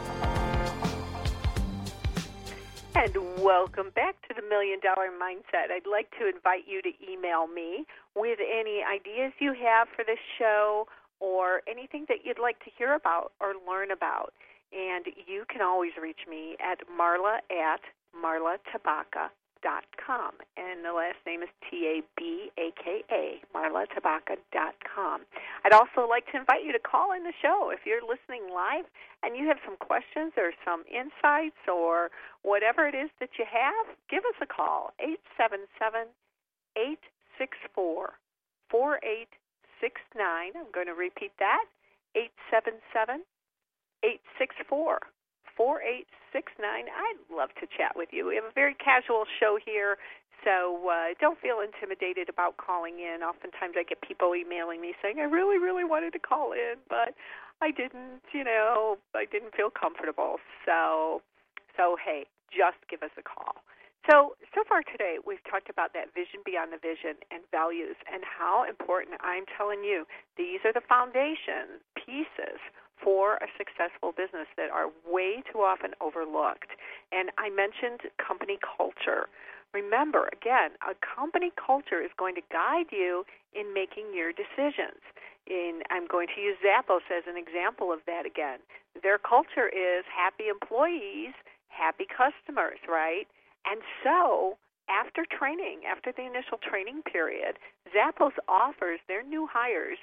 [2.94, 5.72] And welcome back to the Million Dollar Mindset.
[5.72, 10.20] I'd like to invite you to email me with any ideas you have for this
[10.38, 10.86] show
[11.22, 14.34] or anything that you'd like to hear about or learn about.
[14.74, 17.82] And you can always reach me at marla at
[18.18, 20.34] marlatabaka.com.
[20.58, 25.22] And the last name is T A B A K A, marlatabaka.com.
[25.64, 28.86] I'd also like to invite you to call in the show if you're listening live
[29.24, 32.10] and you have some questions or some insights or
[32.42, 34.94] whatever it is that you have, give us a call.
[35.00, 36.08] 877
[36.76, 38.18] 864
[39.82, 40.54] 4869.
[40.54, 41.66] I'm going to repeat that.
[42.14, 43.26] 877
[44.06, 45.02] 864
[45.58, 46.86] 4869.
[46.86, 48.30] I'd love to chat with you.
[48.30, 49.98] We have a very casual show here,
[50.46, 53.26] so uh, don't feel intimidated about calling in.
[53.26, 57.14] Oftentimes I get people emailing me saying, I really, really wanted to call in, but
[57.62, 60.38] I didn't, you know, I didn't feel comfortable.
[60.66, 61.22] So,
[61.78, 63.62] so hey, just give us a call.
[64.10, 68.26] So, so far today, we've talked about that vision beyond the vision and values and
[68.26, 72.58] how important I'm telling you these are the foundation pieces
[72.98, 76.74] for a successful business that are way too often overlooked.
[77.14, 79.30] And I mentioned company culture.
[79.74, 85.02] Remember, again, a company culture is going to guide you in making your decisions.
[85.46, 88.66] In, I'm going to use Zappos as an example of that again.
[88.98, 91.34] Their culture is happy employees,
[91.70, 93.30] happy customers, right?
[93.66, 94.58] And so,
[94.90, 97.58] after training, after the initial training period,
[97.96, 99.98] Zappos offers their new hires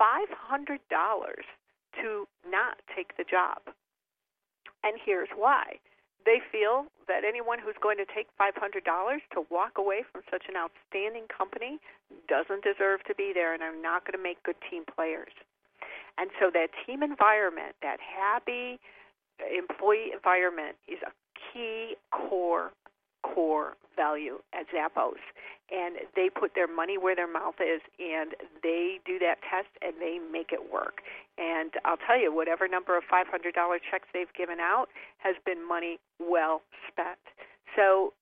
[0.00, 0.78] $500
[2.02, 3.62] to not take the job.
[4.82, 5.78] And here's why.
[6.24, 8.80] They feel that anyone who's going to take $500
[9.32, 11.78] to walk away from such an outstanding company
[12.28, 15.32] doesn't deserve to be there and are not going to make good team players.
[16.16, 18.80] And so that team environment, that happy
[19.40, 21.12] employee environment is a
[21.52, 22.72] key core
[23.24, 25.22] core value at Zappos.
[25.72, 29.94] And they put their money where their mouth is, and they do that test, and
[29.98, 31.00] they make it work.
[31.38, 33.24] And I'll tell you, whatever number of $500
[33.90, 34.86] checks they've given out
[35.18, 37.18] has been money well spent.
[37.74, 38.12] So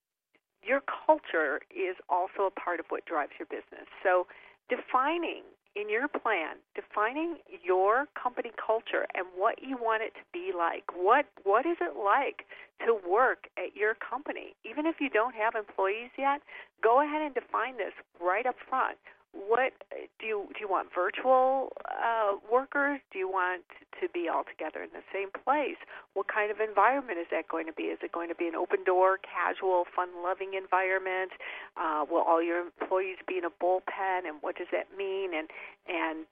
[0.63, 3.91] your culture is also a part of what drives your business.
[4.03, 4.27] So
[4.71, 5.43] defining
[5.75, 10.85] in your plan, defining your company culture and what you want it to be like.
[10.95, 12.45] What what is it like
[12.87, 14.55] to work at your company?
[14.69, 16.43] Even if you don't have employees yet,
[16.83, 18.99] go ahead and define this right up front
[19.33, 19.73] what
[20.21, 23.01] do you do you want virtual uh, workers?
[23.13, 23.63] Do you want
[24.01, 25.81] to be all together in the same place?
[26.15, 27.85] What kind of environment is that going to be?
[27.85, 31.33] Is it going to be an open door casual fun loving environment?
[31.77, 35.33] Uh, will all your employees be in a bullpen and what does that mean?
[35.35, 35.49] And
[35.89, 36.27] and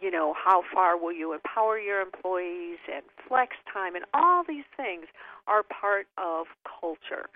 [0.00, 2.78] you know how far will you empower your employees?
[2.92, 5.06] And flex time and all these things
[5.46, 7.30] are part of culture.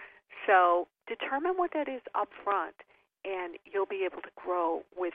[0.46, 2.74] So determine what that is up front
[3.28, 5.14] and you'll be able to grow with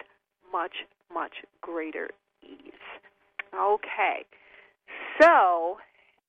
[0.52, 2.10] much, much greater
[2.44, 2.86] ease.
[3.54, 4.26] Okay.
[5.22, 5.78] So,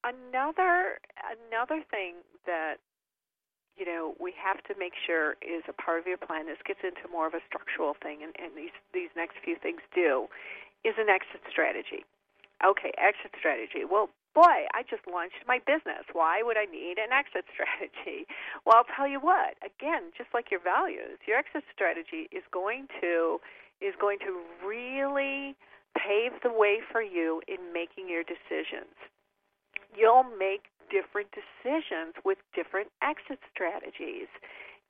[0.04, 2.76] another another thing that
[3.76, 6.46] you know we have to make sure is a part of your plan.
[6.46, 9.80] This gets into more of a structural thing, and, and these these next few things
[9.94, 10.28] do,
[10.84, 12.04] is an exit strategy.
[12.64, 13.84] Okay, exit strategy.
[13.84, 16.04] Well, boy, I just launched my business.
[16.12, 18.26] Why would I need an exit strategy?
[18.66, 19.54] Well, I'll tell you what.
[19.62, 23.38] Again, just like your values, your exit strategy is going to
[23.80, 25.54] is going to really
[25.98, 28.94] pave the way for you in making your decisions.
[29.94, 34.30] You'll make different decisions with different exit strategies.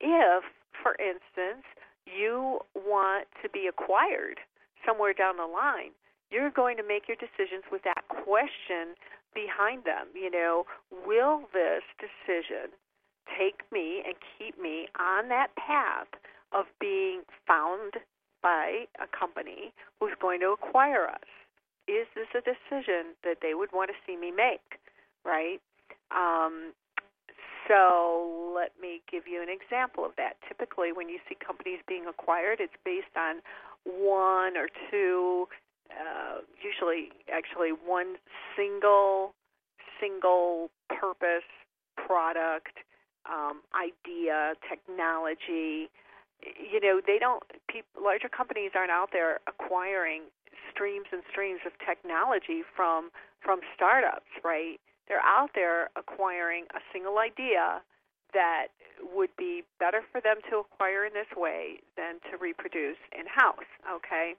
[0.00, 0.44] If,
[0.82, 1.64] for instance,
[2.04, 4.40] you want to be acquired
[4.84, 5.96] somewhere down the line,
[6.30, 8.96] you're going to make your decisions with that question
[9.34, 10.08] behind them.
[10.14, 10.64] You know,
[11.06, 12.70] will this decision
[13.38, 16.08] take me and keep me on that path
[16.52, 17.94] of being found
[18.42, 21.28] by a company who's going to acquire us?
[21.86, 24.80] is this a decision that they would want to see me make,
[25.24, 25.60] right?
[26.10, 26.72] Um,
[27.68, 30.36] so let me give you an example of that.
[30.48, 33.40] Typically, when you see companies being acquired, it's based on
[33.84, 35.48] one or two,
[35.90, 38.16] uh, usually actually one
[38.56, 39.34] single,
[40.00, 41.46] single purpose
[41.96, 42.78] product,
[43.28, 45.88] um, idea, technology.
[46.42, 47.42] You know, they don't.
[48.00, 50.22] Larger companies aren't out there acquiring
[50.70, 53.10] streams and streams of technology from
[53.40, 54.80] from startups, right?
[55.08, 57.82] They're out there acquiring a single idea
[58.32, 58.68] that
[59.14, 63.68] would be better for them to acquire in this way than to reproduce in house.
[63.84, 64.34] Okay,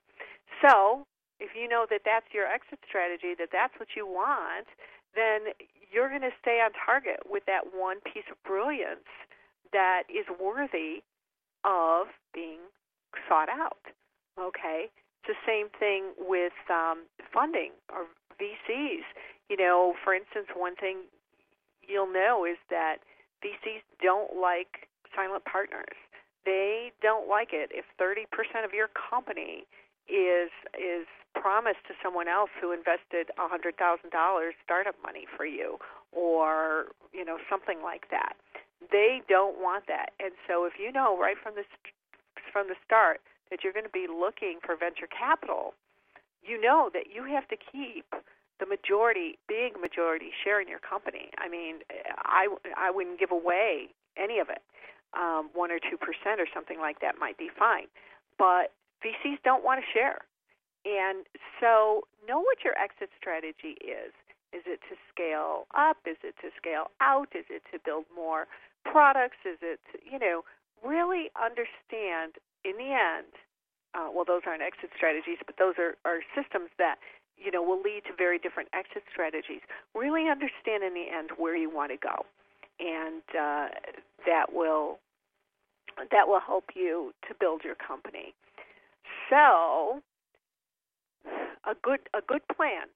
[0.62, 1.06] so
[1.40, 4.68] if you know that that's your exit strategy, that that's what you want,
[5.16, 5.54] then
[5.92, 9.08] you're going to stay on target with that one piece of brilliance
[9.72, 11.04] that is worthy
[11.64, 12.60] of being
[13.28, 13.84] sought out.
[14.40, 18.06] Okay, it's the same thing with um, funding or
[18.40, 19.08] VCs.
[19.50, 21.08] You know, for instance, one thing
[21.82, 22.98] you'll know is that
[23.44, 25.96] VCs don't like silent partners.
[26.46, 28.28] They don't like it if 30%
[28.66, 29.66] of your company
[30.08, 33.76] is is promised to someone else who invested a $100,000
[34.64, 35.78] startup money for you
[36.12, 38.34] or, you know, something like that.
[38.92, 40.12] They don't want that.
[40.20, 41.64] And so if you know right from the
[42.52, 43.20] from the start
[43.52, 45.74] that you're going to be looking for venture capital,
[46.42, 48.06] you know that you have to keep
[48.60, 51.30] the majority, big majority, share in your company.
[51.38, 51.84] I mean,
[52.24, 54.62] I, I wouldn't give away any of it.
[55.16, 57.88] Um, one or two percent or something like that might be fine,
[58.38, 60.28] but VCs don't want to share.
[60.86, 61.26] And
[61.60, 64.14] so, know what your exit strategy is.
[64.54, 65.98] Is it to scale up?
[66.06, 67.28] Is it to scale out?
[67.36, 68.46] Is it to build more
[68.86, 69.42] products?
[69.44, 70.46] Is it, to, you know,
[70.86, 73.34] really understand in the end?
[73.98, 77.02] Uh, well, those aren't exit strategies, but those are, are systems that
[77.38, 79.62] you know, will lead to very different exit strategies.
[79.94, 82.26] Really understand in the end where you want to go,
[82.80, 83.68] and uh,
[84.26, 85.00] that will
[86.12, 88.34] that will help you to build your company.
[89.30, 90.02] So,
[91.66, 92.88] a good a good plan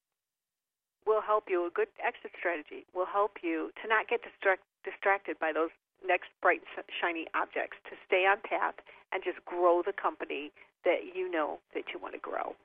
[1.05, 1.65] will help you.
[1.65, 5.73] A good exit strategy will help you to not get distract, distracted by those
[6.05, 6.61] next bright
[7.01, 7.77] shiny objects.
[7.89, 8.75] To stay on path
[9.11, 10.51] and just grow the company
[10.85, 12.55] that you know that you want to grow.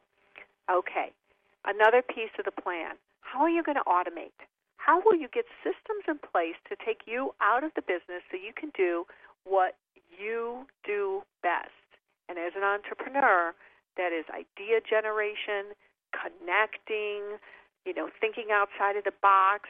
[0.70, 1.12] Okay,
[1.64, 4.36] Another piece of the plan how are you going to automate?
[4.76, 8.36] How will you get systems in place to take you out of the business so
[8.36, 9.08] you can do
[9.42, 9.74] what
[10.12, 11.72] you do best?
[12.28, 13.56] And as an entrepreneur,
[13.96, 15.74] that is idea generation,
[16.12, 17.38] connecting,
[17.84, 19.68] you know, thinking outside of the box,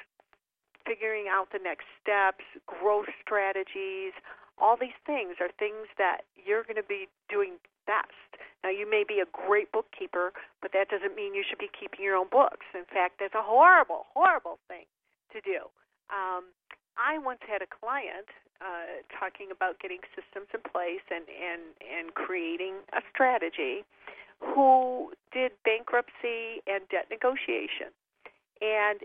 [0.86, 4.12] figuring out the next steps, growth strategies.
[4.58, 8.38] All these things are things that you're going to be doing best.
[8.62, 12.00] Now, you may be a great bookkeeper, but that doesn't mean you should be keeping
[12.00, 12.64] your own books.
[12.72, 14.88] In fact, that's a horrible, horrible thing
[15.32, 15.68] to do.
[16.08, 16.48] Um,
[16.96, 18.30] I once had a client
[18.64, 23.84] uh, talking about getting systems in place and, and, and creating a strategy
[24.40, 27.92] who did bankruptcy and debt negotiation.
[28.64, 29.04] And,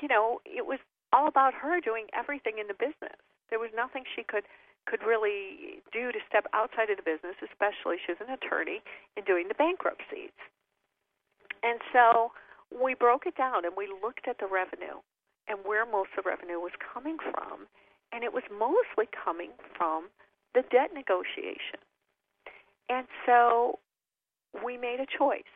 [0.00, 0.78] you know, it was
[1.12, 3.18] all about her doing everything in the business.
[3.50, 4.44] There was nothing she could
[4.88, 8.80] could really do to step outside of the business, especially she's an attorney,
[9.14, 10.32] in doing the bankruptcies.
[11.62, 12.32] And so
[12.72, 15.04] we broke it down and we looked at the revenue
[15.48, 17.68] and where most of the revenue was coming from,
[18.12, 20.08] and it was mostly coming from
[20.54, 21.78] the debt negotiation.
[22.88, 23.78] And so
[24.64, 25.50] we made a choice.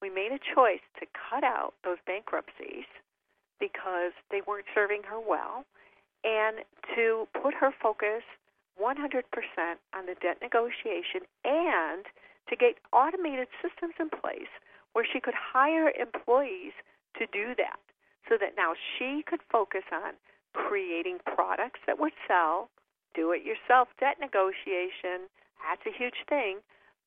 [0.00, 2.86] We made a choice to cut out those bankruptcies
[3.60, 5.64] because they weren't serving her well
[6.24, 8.22] and to put her focus
[8.80, 8.94] 100%
[9.94, 12.06] on the debt negotiation and
[12.48, 14.50] to get automated systems in place
[14.92, 16.72] where she could hire employees
[17.18, 17.82] to do that
[18.28, 20.14] so that now she could focus on
[20.58, 22.68] creating products that would sell,
[23.14, 25.30] do it yourself debt negotiation,
[25.62, 26.58] that's a huge thing,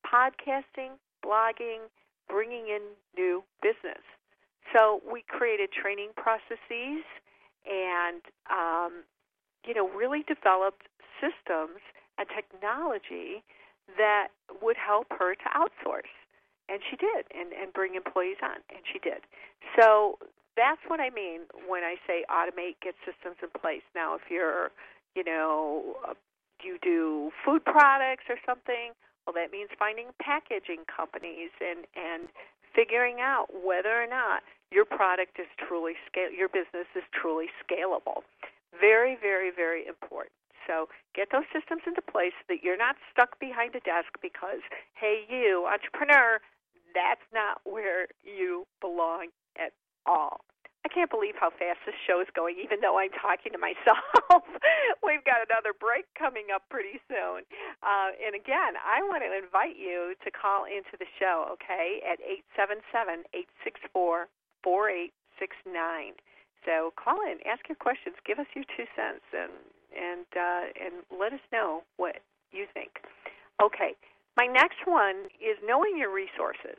[0.04, 1.88] podcasting, blogging,
[2.28, 2.80] bringing in
[3.16, 4.02] new business.
[4.74, 7.04] So we created training processes
[7.68, 9.04] and um,
[9.66, 10.88] you know really developed
[11.20, 11.78] systems
[12.18, 13.44] and technology
[13.98, 14.28] that
[14.62, 16.12] would help her to outsource.
[16.68, 19.26] And she did, and, and bring employees on, and she did.
[19.76, 20.16] So
[20.56, 23.82] that's what I mean when I say automate, get systems in place.
[23.94, 24.70] Now, if you're,
[25.14, 26.14] you know, uh,
[26.62, 28.92] you do food products or something,
[29.26, 32.28] well, that means finding packaging companies and and
[32.74, 34.42] figuring out whether or not
[34.72, 38.24] your product is truly scale, your business is truly scalable.
[38.72, 40.32] Very, very, very important.
[40.66, 44.64] So get those systems into place so that you're not stuck behind a desk because,
[44.94, 46.40] hey, you, entrepreneur,
[46.94, 49.28] that's not where you belong
[49.60, 49.72] at
[50.06, 50.44] all.
[50.82, 54.02] I can't believe how fast this show is going, even though I'm talking to myself.
[55.06, 57.46] We've got another break coming up pretty soon.
[57.86, 62.18] Uh, and again, I want to invite you to call into the show, okay, at
[62.58, 64.26] 877 864
[64.66, 66.18] 4869.
[66.66, 69.54] So call in, ask your questions, give us your two cents, and
[69.94, 73.02] and uh, and let us know what you think.
[73.62, 73.94] Okay,
[74.36, 76.78] my next one is knowing your resources.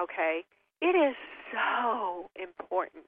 [0.00, 0.44] Okay,
[0.80, 1.16] it is
[1.52, 3.04] so important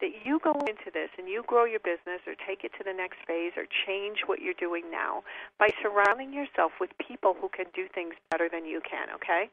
[0.00, 2.92] that you go into this and you grow your business or take it to the
[2.92, 5.22] next phase or change what you're doing now
[5.58, 9.48] by surrounding yourself with people who can do things better than you can, okay?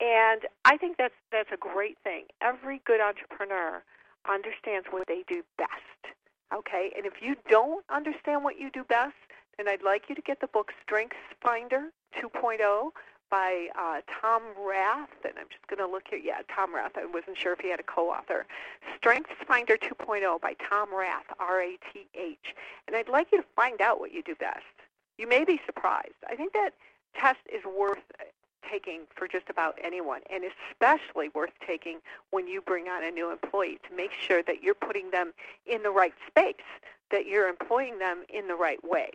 [0.00, 2.24] And I think that's that's a great thing.
[2.40, 3.84] Every good entrepreneur
[4.28, 6.14] understands what they do best.
[6.54, 6.92] Okay?
[6.96, 9.14] And if you don't understand what you do best,
[9.56, 11.90] then I'd like you to get the book Strengths Finder
[12.20, 12.90] 2.0
[13.32, 16.20] by uh, Tom Rath, and I'm just going to look here.
[16.22, 16.92] Yeah, Tom Rath.
[16.96, 18.44] I wasn't sure if he had a co-author.
[18.98, 22.54] Strengths Finder 2.0 by Tom Rath, R-A-T-H.
[22.86, 24.60] And I'd like you to find out what you do best.
[25.16, 26.20] You may be surprised.
[26.30, 26.74] I think that
[27.18, 28.04] test is worth
[28.70, 32.00] taking for just about anyone, and especially worth taking
[32.32, 35.32] when you bring on a new employee to make sure that you're putting them
[35.66, 36.54] in the right space,
[37.10, 39.10] that you're employing them in the right way.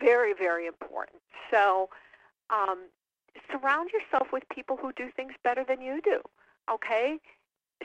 [0.00, 1.18] Very, very important.
[1.50, 1.88] So,
[2.50, 2.86] um,
[3.50, 6.20] surround yourself with people who do things better than you do.
[6.72, 7.18] Okay?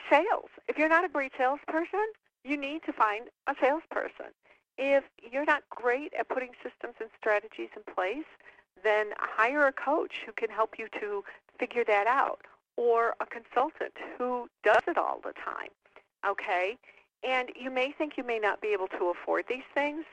[0.09, 0.49] Sales.
[0.67, 2.05] If you're not a great salesperson,
[2.43, 4.33] you need to find a salesperson.
[4.77, 8.25] If you're not great at putting systems and strategies in place,
[8.83, 11.23] then hire a coach who can help you to
[11.59, 12.41] figure that out
[12.75, 15.69] or a consultant who does it all the time.
[16.27, 16.77] Okay?
[17.23, 20.05] And you may think you may not be able to afford these things,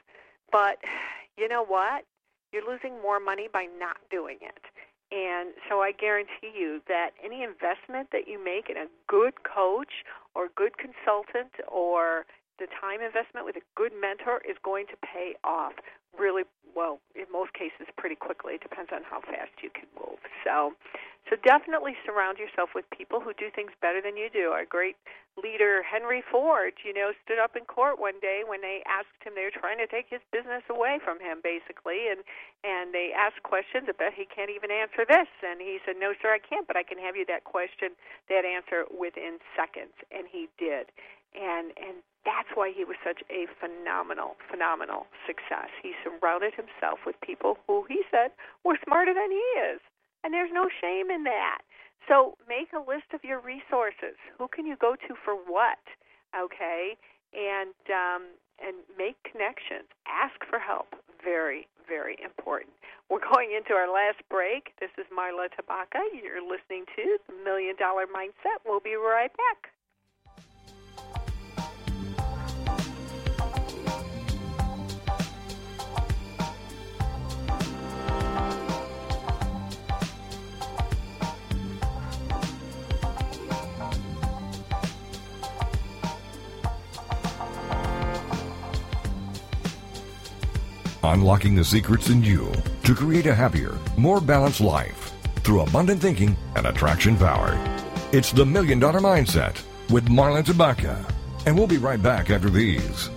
[0.53, 0.79] but
[1.37, 2.05] you know what?
[2.53, 4.65] You're losing more money by not doing it.
[5.11, 10.07] And so I guarantee you that any investment that you make in a good coach
[10.35, 12.27] or good consultant or
[12.59, 15.73] the time investment with a good mentor is going to pay off
[16.19, 16.45] really
[16.75, 18.55] well in most cases pretty quickly.
[18.55, 20.19] It depends on how fast you can move.
[20.45, 20.75] So
[21.29, 24.51] so definitely surround yourself with people who do things better than you do.
[24.51, 24.97] Our great
[25.39, 29.33] leader henry ford you know stood up in court one day when they asked him
[29.39, 32.21] they were trying to take his business away from him basically and
[32.67, 35.31] and they asked questions bet he can't even answer this.
[35.41, 37.95] And he said no sir i can't but i can have you that question
[38.29, 39.95] that answer within seconds.
[40.11, 40.91] And he did.
[41.35, 45.73] And and that's why he was such a phenomenal, phenomenal success.
[45.83, 48.33] He surrounded himself with people who he said
[48.65, 49.81] were smarter than he is.
[50.23, 51.65] And there's no shame in that.
[52.09, 54.21] So make a list of your resources.
[54.37, 55.81] Who can you go to for what?
[56.37, 56.97] Okay?
[57.33, 59.89] And um, and make connections.
[60.05, 60.93] Ask for help.
[61.25, 62.77] Very, very important.
[63.09, 64.77] We're going into our last break.
[64.81, 66.05] This is Marla Tabaka.
[66.13, 68.61] You're listening to the Million Dollar Mindset.
[68.67, 69.73] We'll be right back.
[91.03, 92.53] Unlocking the secrets in you
[92.85, 97.57] to create a happier, more balanced life through abundant thinking and attraction power.
[98.13, 101.11] It's the Million Dollar Mindset with Marla Tabaka.
[101.47, 103.09] And we'll be right back after these.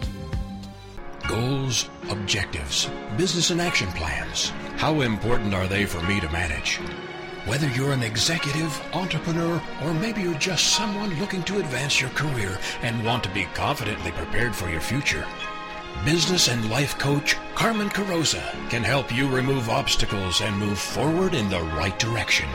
[1.28, 4.54] Goals, objectives, business and action plans.
[4.78, 6.80] How important are they for me to manage?
[7.46, 12.58] Whether you're an executive, entrepreneur, or maybe you're just someone looking to advance your career
[12.82, 15.26] and want to be confidently prepared for your future,
[16.06, 21.50] business and life coach Carmen Carosa can help you remove obstacles and move forward in
[21.50, 22.50] the right direction.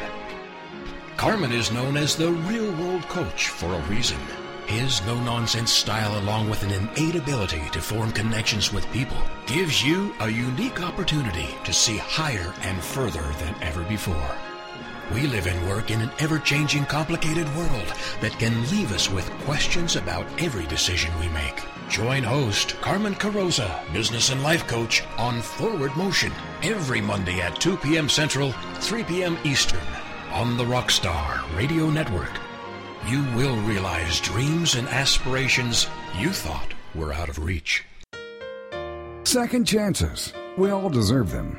[1.16, 4.18] Carmen is known as the real world coach for a reason.
[4.66, 9.16] His no nonsense style, along with an innate ability to form connections with people,
[9.46, 14.36] gives you a unique opportunity to see higher and further than ever before.
[15.12, 19.30] We live and work in an ever changing, complicated world that can leave us with
[19.44, 21.62] questions about every decision we make.
[21.88, 26.32] Join host Carmen Carosa, business and life coach, on Forward Motion
[26.62, 28.08] every Monday at 2 p.m.
[28.08, 29.38] Central, 3 p.m.
[29.44, 29.80] Eastern
[30.32, 32.32] on the Rockstar Radio Network.
[33.06, 35.88] You will realize dreams and aspirations
[36.18, 37.84] you thought were out of reach.
[39.24, 40.34] Second chances.
[40.58, 41.58] We all deserve them,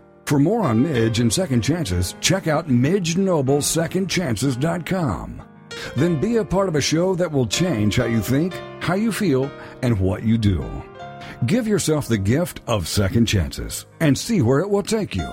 [0.31, 5.41] For more on Midge and Second Chances, check out MidgeNobleSecondChances.com.
[5.97, 9.11] Then be a part of a show that will change how you think, how you
[9.11, 9.51] feel,
[9.81, 10.63] and what you do.
[11.47, 15.29] Give yourself the gift of second chances and see where it will take you.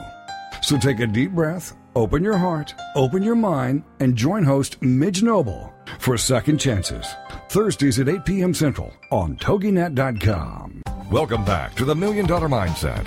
[0.62, 5.22] So take a deep breath, open your heart, open your mind, and join host Midge
[5.22, 7.06] Noble for Second Chances,
[7.50, 8.52] Thursdays at 8 p.m.
[8.52, 10.82] Central on TogiNet.com.
[11.08, 13.06] Welcome back to the Million Dollar Mindset.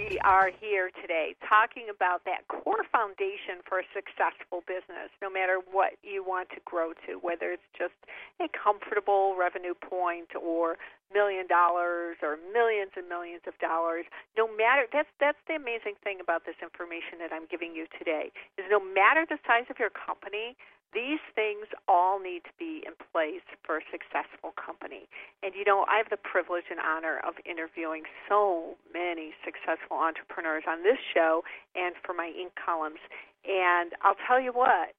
[0.23, 5.97] are here today talking about that core foundation for a successful business, no matter what
[6.03, 7.97] you want to grow to, whether it's just
[8.39, 10.77] a comfortable revenue point or
[11.13, 14.05] million dollars or millions and millions of dollars.
[14.37, 18.31] No matter that's that's the amazing thing about this information that I'm giving you today
[18.57, 20.55] is no matter the size of your company,
[20.93, 25.07] these things all need to be in place for a successful company.
[25.43, 30.63] And you know, I have the privilege and honor of interviewing so many successful entrepreneurs
[30.67, 31.43] on this show
[31.75, 32.51] and for my Inc.
[32.59, 32.99] columns.
[33.47, 34.91] And I'll tell you what,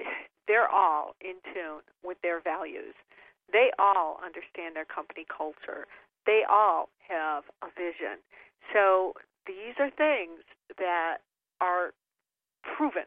[0.48, 2.96] they're all in tune with their values.
[3.52, 5.86] They all understand their company culture.
[6.24, 8.18] They all have a vision.
[8.72, 9.14] So
[9.46, 10.42] these are things
[10.78, 11.18] that
[11.60, 11.92] are
[12.62, 13.06] proven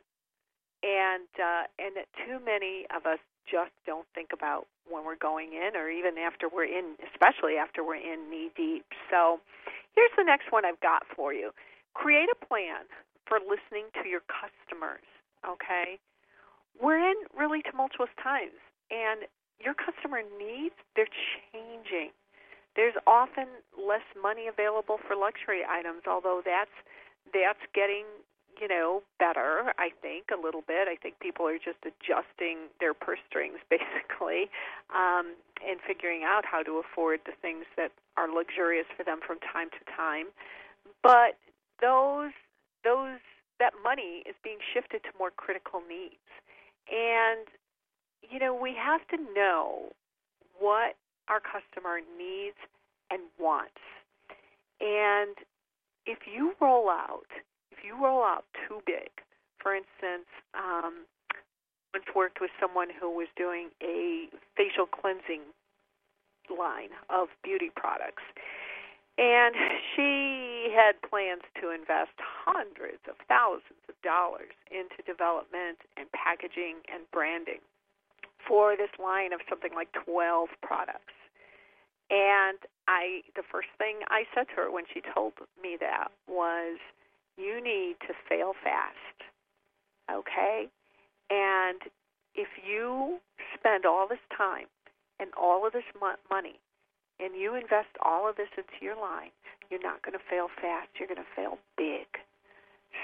[0.83, 3.19] and uh, and that too many of us
[3.49, 7.83] just don't think about when we're going in, or even after we're in, especially after
[7.83, 8.85] we're in knee deep.
[9.09, 9.39] So,
[9.95, 11.51] here's the next one I've got for you:
[11.93, 12.87] create a plan
[13.27, 15.05] for listening to your customers.
[15.43, 15.99] Okay,
[16.79, 18.59] we're in really tumultuous times,
[18.91, 19.27] and
[19.59, 21.11] your customer needs they're
[21.51, 22.11] changing.
[22.75, 26.73] There's often less money available for luxury items, although that's
[27.33, 28.05] that's getting
[28.59, 30.87] you know, better, I think, a little bit.
[30.87, 34.51] I think people are just adjusting their purse strings, basically,
[34.93, 39.39] um, and figuring out how to afford the things that are luxurious for them from
[39.39, 40.27] time to time.
[41.03, 41.39] But
[41.81, 42.31] those,
[42.83, 43.19] those,
[43.59, 46.27] that money is being shifted to more critical needs.
[46.91, 47.47] And,
[48.29, 49.91] you know, we have to know
[50.59, 50.95] what
[51.27, 52.57] our customer needs
[53.11, 53.79] and wants.
[54.81, 55.35] And
[56.05, 57.27] if you roll out
[57.79, 59.09] if you roll out too big,
[59.57, 61.09] for instance, um,
[61.93, 65.41] once worked with someone who was doing a facial cleansing
[66.53, 68.23] line of beauty products.
[69.17, 69.53] And
[69.95, 77.03] she had plans to invest hundreds of thousands of dollars into development and packaging and
[77.11, 77.59] branding
[78.47, 81.13] for this line of something like 12 products.
[82.09, 82.57] And
[82.87, 86.79] I the first thing I said to her when she told me that was
[87.39, 89.17] you need to fail fast.
[90.11, 90.67] Okay?
[91.29, 91.81] And
[92.35, 93.19] if you
[93.57, 94.67] spend all this time
[95.19, 95.87] and all of this
[96.29, 96.59] money
[97.19, 99.31] and you invest all of this into your line,
[99.69, 100.89] you're not going to fail fast.
[100.99, 102.07] You're going to fail big.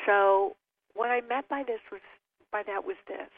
[0.06, 0.56] So
[0.94, 2.02] what I meant by this was
[2.52, 3.30] by that was this.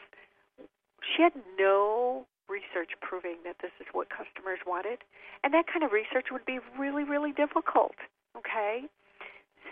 [1.02, 4.98] She had no research proving that this is what customers wanted,
[5.44, 7.94] and that kind of research would be really, really difficult.
[8.36, 8.84] Okay,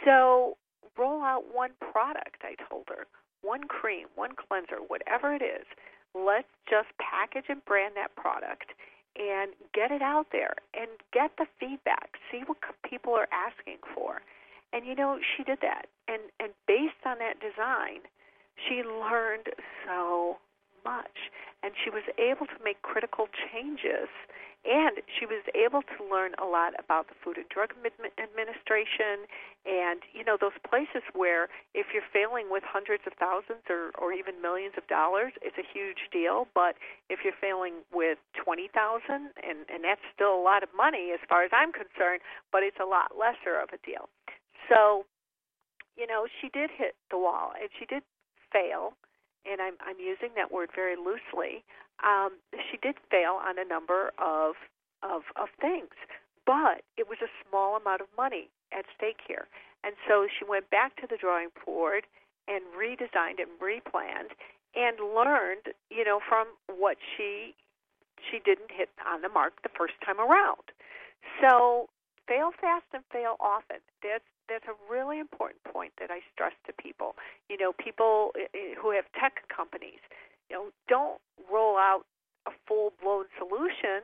[0.05, 0.57] so
[0.99, 3.07] roll out one product, I told her.
[3.43, 5.67] One cream, one cleanser, whatever it is.
[6.15, 8.73] Let's just package and brand that product
[9.17, 12.17] and get it out there and get the feedback.
[12.31, 14.23] See what people are asking for.
[14.73, 15.87] And you know, she did that.
[16.09, 18.01] And and based on that design,
[18.57, 19.49] she learned
[19.87, 20.39] so
[20.87, 24.07] much and she was able to make critical changes
[24.67, 27.71] and she was able to learn a lot about the Food and Drug
[28.19, 29.31] Administration
[29.63, 34.11] and, you know, those places where if you're failing with hundreds of thousands or, or
[34.11, 36.51] even millions of dollars, it's a huge deal.
[36.51, 36.75] But
[37.07, 38.67] if you're failing with 20000
[39.07, 39.31] and,
[39.71, 42.89] and that's still a lot of money as far as I'm concerned, but it's a
[42.91, 44.11] lot lesser of a deal.
[44.67, 45.07] So,
[45.95, 48.03] you know, she did hit the wall and she did
[48.51, 48.99] fail
[49.51, 51.65] and I'm, I'm using that word very loosely,
[52.05, 52.39] um,
[52.71, 54.55] she did fail on a number of,
[55.03, 55.95] of, of things.
[56.45, 59.49] But it was a small amount of money at stake here.
[59.83, 62.07] And so she went back to the drawing board
[62.49, 64.35] and redesigned and replanned
[64.75, 67.55] and learned, you know, from what she
[68.31, 70.73] she didn't hit on the mark the first time around.
[71.41, 71.89] So
[72.27, 73.79] fail fast and fail often.
[74.03, 77.17] That's that's a really important point that I stress to people.
[77.51, 80.01] You know, people eh, eh, who have tech companies,
[80.49, 81.21] You know, don't
[81.51, 82.07] roll out
[82.47, 84.03] a full blown solution.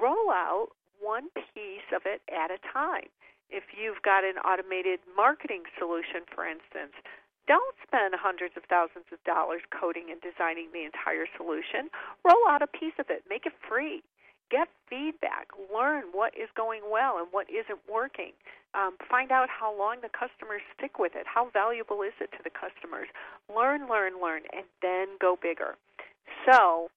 [0.00, 0.68] Roll out
[1.00, 3.08] one piece of it at a time.
[3.48, 6.96] If you've got an automated marketing solution, for instance,
[7.46, 11.86] don't spend hundreds of thousands of dollars coding and designing the entire solution.
[12.26, 14.02] Roll out a piece of it, make it free.
[14.50, 18.30] Get feedback, learn what is going well and what isn't working.
[18.74, 21.26] Um, find out how long the customers stick with it.
[21.26, 23.08] How valuable is it to the customers?
[23.50, 25.74] Learn, learn, learn, and then go bigger.
[26.46, 26.90] So,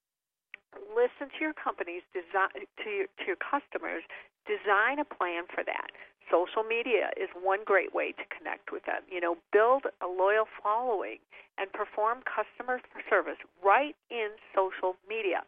[0.93, 4.03] listen to your companies, design, to your, to your customers,
[4.45, 5.89] design a plan for that.
[6.29, 9.01] Social media is one great way to connect with them.
[9.09, 11.17] You know, build a loyal following
[11.57, 15.41] and perform customer service right in social media.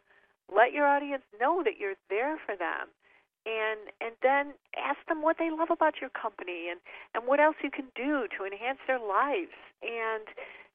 [0.48, 2.88] Let your audience know that you're there for them.
[3.44, 6.78] And and then ask them what they love about your company and,
[7.14, 10.30] and what else you can do to enhance their lives and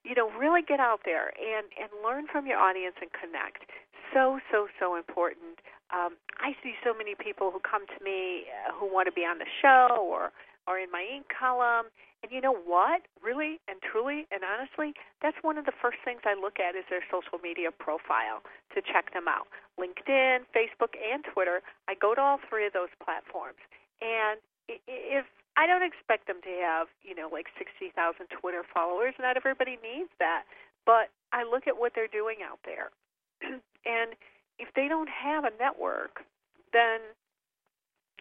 [0.07, 3.67] you know, really get out there and, and learn from your audience and connect.
[4.13, 5.59] So, so, so important.
[5.91, 9.27] Um, I see so many people who come to me uh, who want to be
[9.27, 10.31] on the show or,
[10.67, 11.31] or in my Inc.
[11.31, 11.87] column.
[12.23, 13.07] And you know what?
[13.23, 16.83] Really and truly and honestly, that's one of the first things I look at is
[16.89, 18.43] their social media profile
[18.75, 19.47] to check them out.
[19.79, 21.61] LinkedIn, Facebook, and Twitter.
[21.87, 23.61] I go to all three of those platforms.
[24.01, 25.25] And if
[25.57, 27.89] I don't expect them to have, you know, like 60,000
[28.29, 29.17] Twitter followers.
[29.17, 30.45] Not everybody needs that.
[30.85, 32.93] But I look at what they're doing out there.
[33.41, 34.13] and
[34.61, 36.21] if they don't have a network,
[36.71, 37.01] then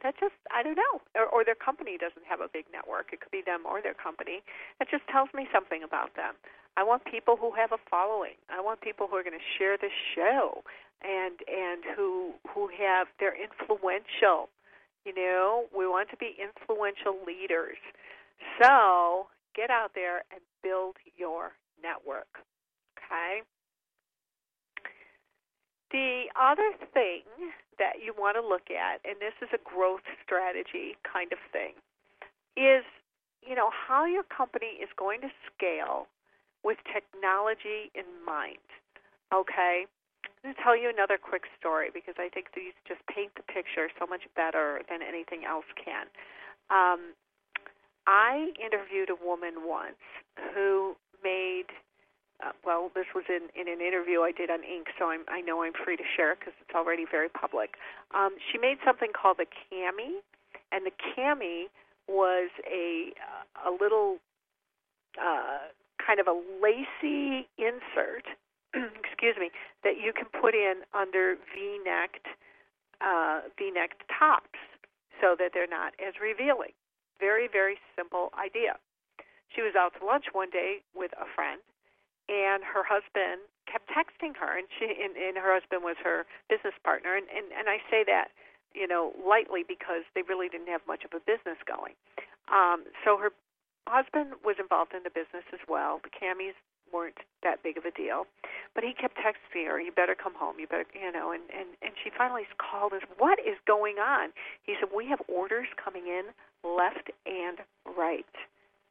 [0.03, 3.12] that just I don't know, or, or their company doesn't have a big network.
[3.12, 4.42] It could be them or their company.
[4.78, 6.34] That just tells me something about them.
[6.76, 8.36] I want people who have a following.
[8.53, 10.62] I want people who are going to share the show
[11.01, 14.49] and and who who have they're influential
[15.07, 17.78] you know, we want to be influential leaders.
[18.61, 22.42] So get out there and build your network.
[22.99, 23.47] Okay?
[25.93, 27.22] The other thing
[27.78, 31.78] that you want to look at, and this is a growth strategy kind of thing,
[32.57, 32.82] is
[33.47, 36.09] you know how your company is going to scale
[36.64, 38.66] with technology in mind.
[39.30, 39.87] Okay?
[40.26, 43.47] I'm going to tell you another quick story because I think these just paint the
[43.47, 46.11] picture so much better than anything else can.
[46.70, 47.14] Um,
[48.07, 50.03] I interviewed a woman once
[50.55, 51.70] who made,
[52.45, 55.41] uh, well, this was in, in an interview I did on Inc., so I'm, I
[55.41, 57.74] know I'm free to share because it's already very public.
[58.14, 60.20] Um, she made something called the cami,
[60.72, 61.64] and the cami
[62.09, 63.12] was a
[63.66, 64.18] a little
[65.18, 65.72] uh,
[66.05, 68.26] kind of a lacy insert
[69.05, 69.51] excuse me,
[69.84, 72.26] that you can put in under V-necked
[73.01, 74.61] uh, V-necked tops
[75.20, 76.72] so that they're not as revealing.
[77.20, 78.76] Very, very simple idea.
[79.55, 81.61] She was out to lunch one day with a friend,
[82.29, 86.74] and her husband kept texting her, and she and, and her husband was her business
[86.83, 88.31] partner, and, and and I say that
[88.74, 91.95] you know lightly because they really didn't have much of a business going.
[92.49, 93.31] Um, so her
[93.87, 96.01] husband was involved in the business as well.
[96.03, 96.55] The camis
[96.93, 98.27] weren't that big of a deal.
[98.74, 100.59] But he kept texting her, "You better come home.
[100.59, 103.03] You better, you know." And and and she finally called us.
[103.18, 104.31] What is going on?
[104.62, 106.31] He said, "We have orders coming in
[106.62, 107.59] left and
[107.97, 108.27] right.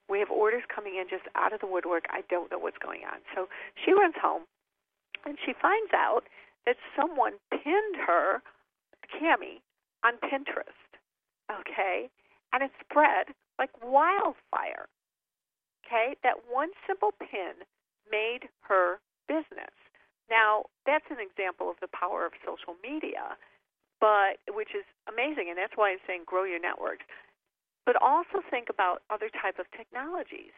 [0.07, 2.05] We have orders coming in just out of the woodwork.
[2.09, 3.49] I don't know what's going on." So
[3.83, 4.45] she runs home,
[5.25, 6.27] and she finds out
[6.65, 8.41] that someone pinned her
[9.09, 9.61] cami
[10.03, 10.99] on Pinterest.
[11.51, 12.09] Okay,
[12.53, 14.87] and it spread like wildfire.
[15.85, 17.65] Okay, that one simple pin
[18.09, 19.73] made her business.
[20.29, 23.37] Now, that's an example of the power of social media,
[24.01, 27.05] but which is amazing, and that's why I'm saying grow your networks.
[27.85, 30.53] But also think about other type of technologies.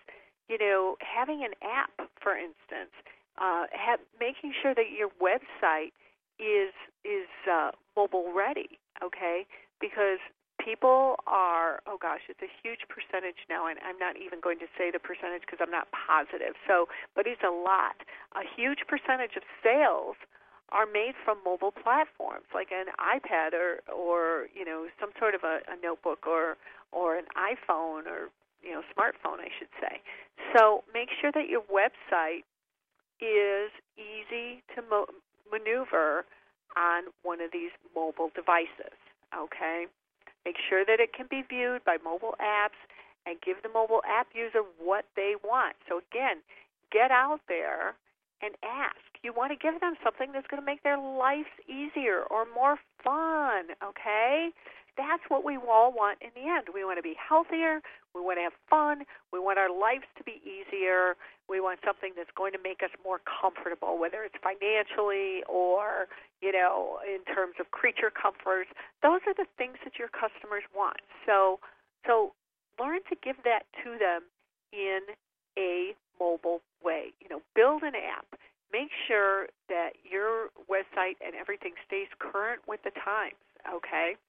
[0.47, 2.95] You know, having an app, for instance,
[3.37, 5.91] uh, have, making sure that your website
[6.39, 6.73] is
[7.03, 8.79] is uh, mobile ready.
[9.03, 9.45] Okay,
[9.79, 10.19] because
[10.57, 14.65] people are oh gosh it's a huge percentage now and i'm not even going to
[14.77, 18.01] say the percentage because i'm not positive so but it's a lot
[18.33, 20.17] a huge percentage of sales
[20.71, 25.43] are made from mobile platforms like an ipad or or you know some sort of
[25.43, 26.57] a, a notebook or
[26.91, 28.29] or an iphone or
[28.61, 30.01] you know smartphone i should say
[30.55, 32.43] so make sure that your website
[33.19, 35.07] is easy to mo-
[35.51, 36.25] maneuver
[36.75, 38.97] on one of these mobile devices
[39.35, 39.87] okay
[40.47, 42.79] Make sure that it can be viewed by mobile apps
[43.25, 45.75] and give the mobile app user what they want.
[45.89, 46.39] So again,
[46.89, 47.95] get out there
[48.41, 48.99] and ask.
[49.23, 52.77] You want to give them something that's going to make their life easier or more
[53.03, 54.51] fun, okay?
[54.97, 56.73] that's what we all want in the end.
[56.73, 57.79] We want to be healthier.
[58.17, 59.05] We want to have fun.
[59.31, 61.13] We want our lives to be easier.
[61.47, 66.09] We want something that's going to make us more comfortable, whether it's financially or,
[66.41, 68.73] you know, in terms of creature comforts.
[69.05, 70.99] Those are the things that your customers want.
[71.29, 71.61] So,
[72.09, 72.33] so
[72.81, 74.25] learn to give that to them
[74.73, 75.13] in
[75.55, 77.13] a mobile way.
[77.21, 78.25] You know, build an app.
[78.71, 84.19] Make sure that your website and everything stays current with the times, okay?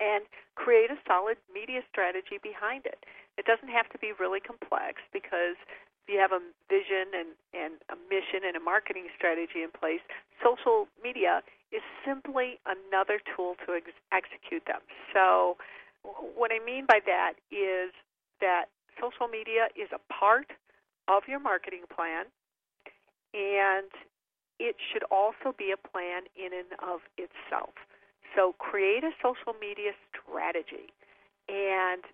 [0.00, 0.24] And
[0.54, 3.04] create a solid media strategy behind it.
[3.38, 5.56] It doesn't have to be really complex because
[6.04, 10.04] if you have a vision and, and a mission and a marketing strategy in place,
[10.44, 11.40] social media
[11.72, 14.80] is simply another tool to ex- execute them.
[15.12, 15.56] So,
[16.34, 17.92] what I mean by that is
[18.40, 20.48] that social media is a part
[21.08, 22.26] of your marketing plan,
[23.34, 23.90] and
[24.60, 27.74] it should also be a plan in and of itself.
[28.36, 30.92] So create a social media strategy
[31.48, 32.04] and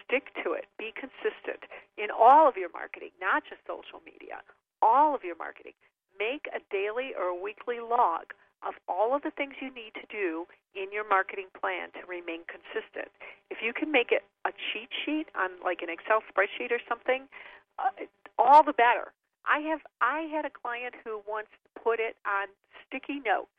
[0.00, 0.64] stick to it.
[0.78, 1.68] Be consistent
[2.00, 4.40] in all of your marketing, not just social media,
[4.80, 5.76] all of your marketing.
[6.18, 8.32] Make a daily or a weekly log
[8.66, 12.42] of all of the things you need to do in your marketing plan to remain
[12.50, 13.12] consistent.
[13.50, 17.30] If you can make it a cheat sheet on like an Excel spreadsheet or something,
[17.78, 17.94] uh,
[18.38, 19.12] all the better.
[19.44, 22.48] I have I had a client who once put it on
[22.86, 23.50] sticky notes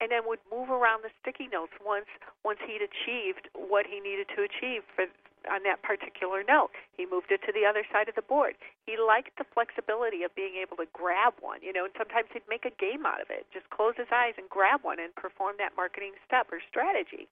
[0.00, 2.08] and then would move around the sticky notes once
[2.44, 5.06] once he'd achieved what he needed to achieve for
[5.48, 6.68] on that particular note.
[6.96, 8.60] He moved it to the other side of the board.
[8.84, 12.44] He liked the flexibility of being able to grab one, you know, and sometimes he'd
[12.48, 13.46] make a game out of it.
[13.48, 17.24] Just close his eyes and grab one and perform that marketing step or strategy.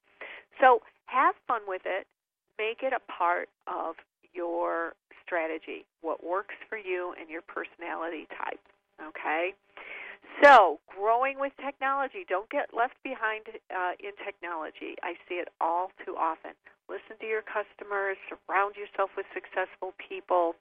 [0.57, 2.07] So have fun with it.
[2.57, 3.97] Make it a part of
[4.33, 4.95] your
[5.29, 8.65] strategy, what works for you and your personality type.
[8.97, 9.53] Okay?
[10.43, 12.25] So, growing with technology.
[12.29, 14.97] Don't get left behind uh, in technology.
[15.05, 16.57] I see it all too often.
[16.89, 20.57] Listen to your customers, surround yourself with successful people,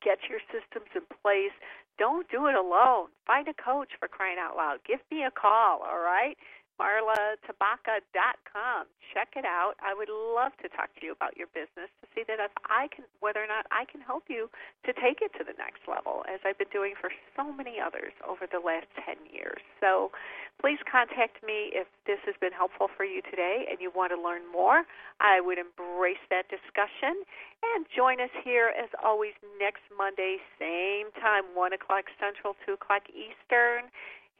[0.00, 1.52] get your systems in place.
[1.98, 3.12] Don't do it alone.
[3.26, 4.80] Find a coach for crying out loud.
[4.88, 6.38] Give me a call, all right?
[6.80, 8.88] marlatabaka.com.
[9.12, 9.76] Check it out.
[9.82, 12.88] I would love to talk to you about your business to see that if I
[12.88, 14.48] can, whether or not I can help you
[14.88, 18.16] to take it to the next level, as I've been doing for so many others
[18.24, 19.60] over the last 10 years.
[19.80, 20.12] So
[20.60, 24.20] please contact me if this has been helpful for you today and you want to
[24.20, 24.84] learn more.
[25.20, 27.24] I would embrace that discussion.
[27.62, 33.06] And join us here, as always, next Monday, same time, 1 o'clock Central, 2 o'clock
[33.14, 33.86] Eastern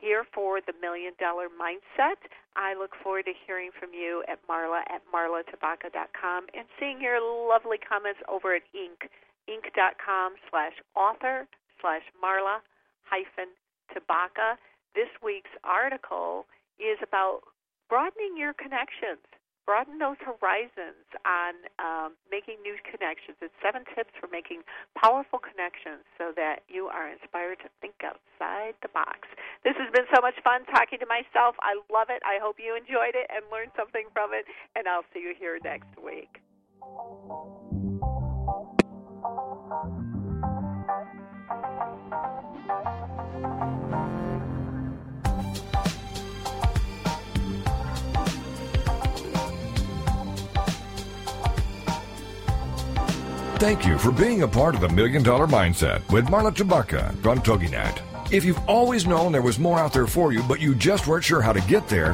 [0.03, 2.19] here for the Million Dollar Mindset.
[2.59, 7.79] I look forward to hearing from you at Marla at marlatabaka.com and seeing your lovely
[7.79, 9.07] comments over at Inc.
[9.47, 11.47] Inc.com slash author
[11.81, 12.59] slash Marla
[13.07, 13.55] hyphen
[13.95, 14.59] Tabaka.
[14.95, 16.47] This week's article
[16.83, 17.47] is about
[17.89, 19.23] broadening your connections
[19.67, 23.39] broaden those horizons on um, making new connections.
[23.41, 24.63] It's seven tips for making
[24.99, 29.29] powerful connections so that you are inspired to think outside the box.
[29.65, 31.55] This has been so much fun talking to myself.
[31.63, 32.23] I love it.
[32.27, 34.47] I hope you enjoyed it and learned something from it.
[34.75, 36.43] And I'll see you here next week.
[53.63, 57.39] Thank you for being a part of the Million Dollar Mindset with Marla Tabaka from
[57.39, 58.01] TogiNet.
[58.33, 61.23] If you've always known there was more out there for you, but you just weren't
[61.23, 62.11] sure how to get there,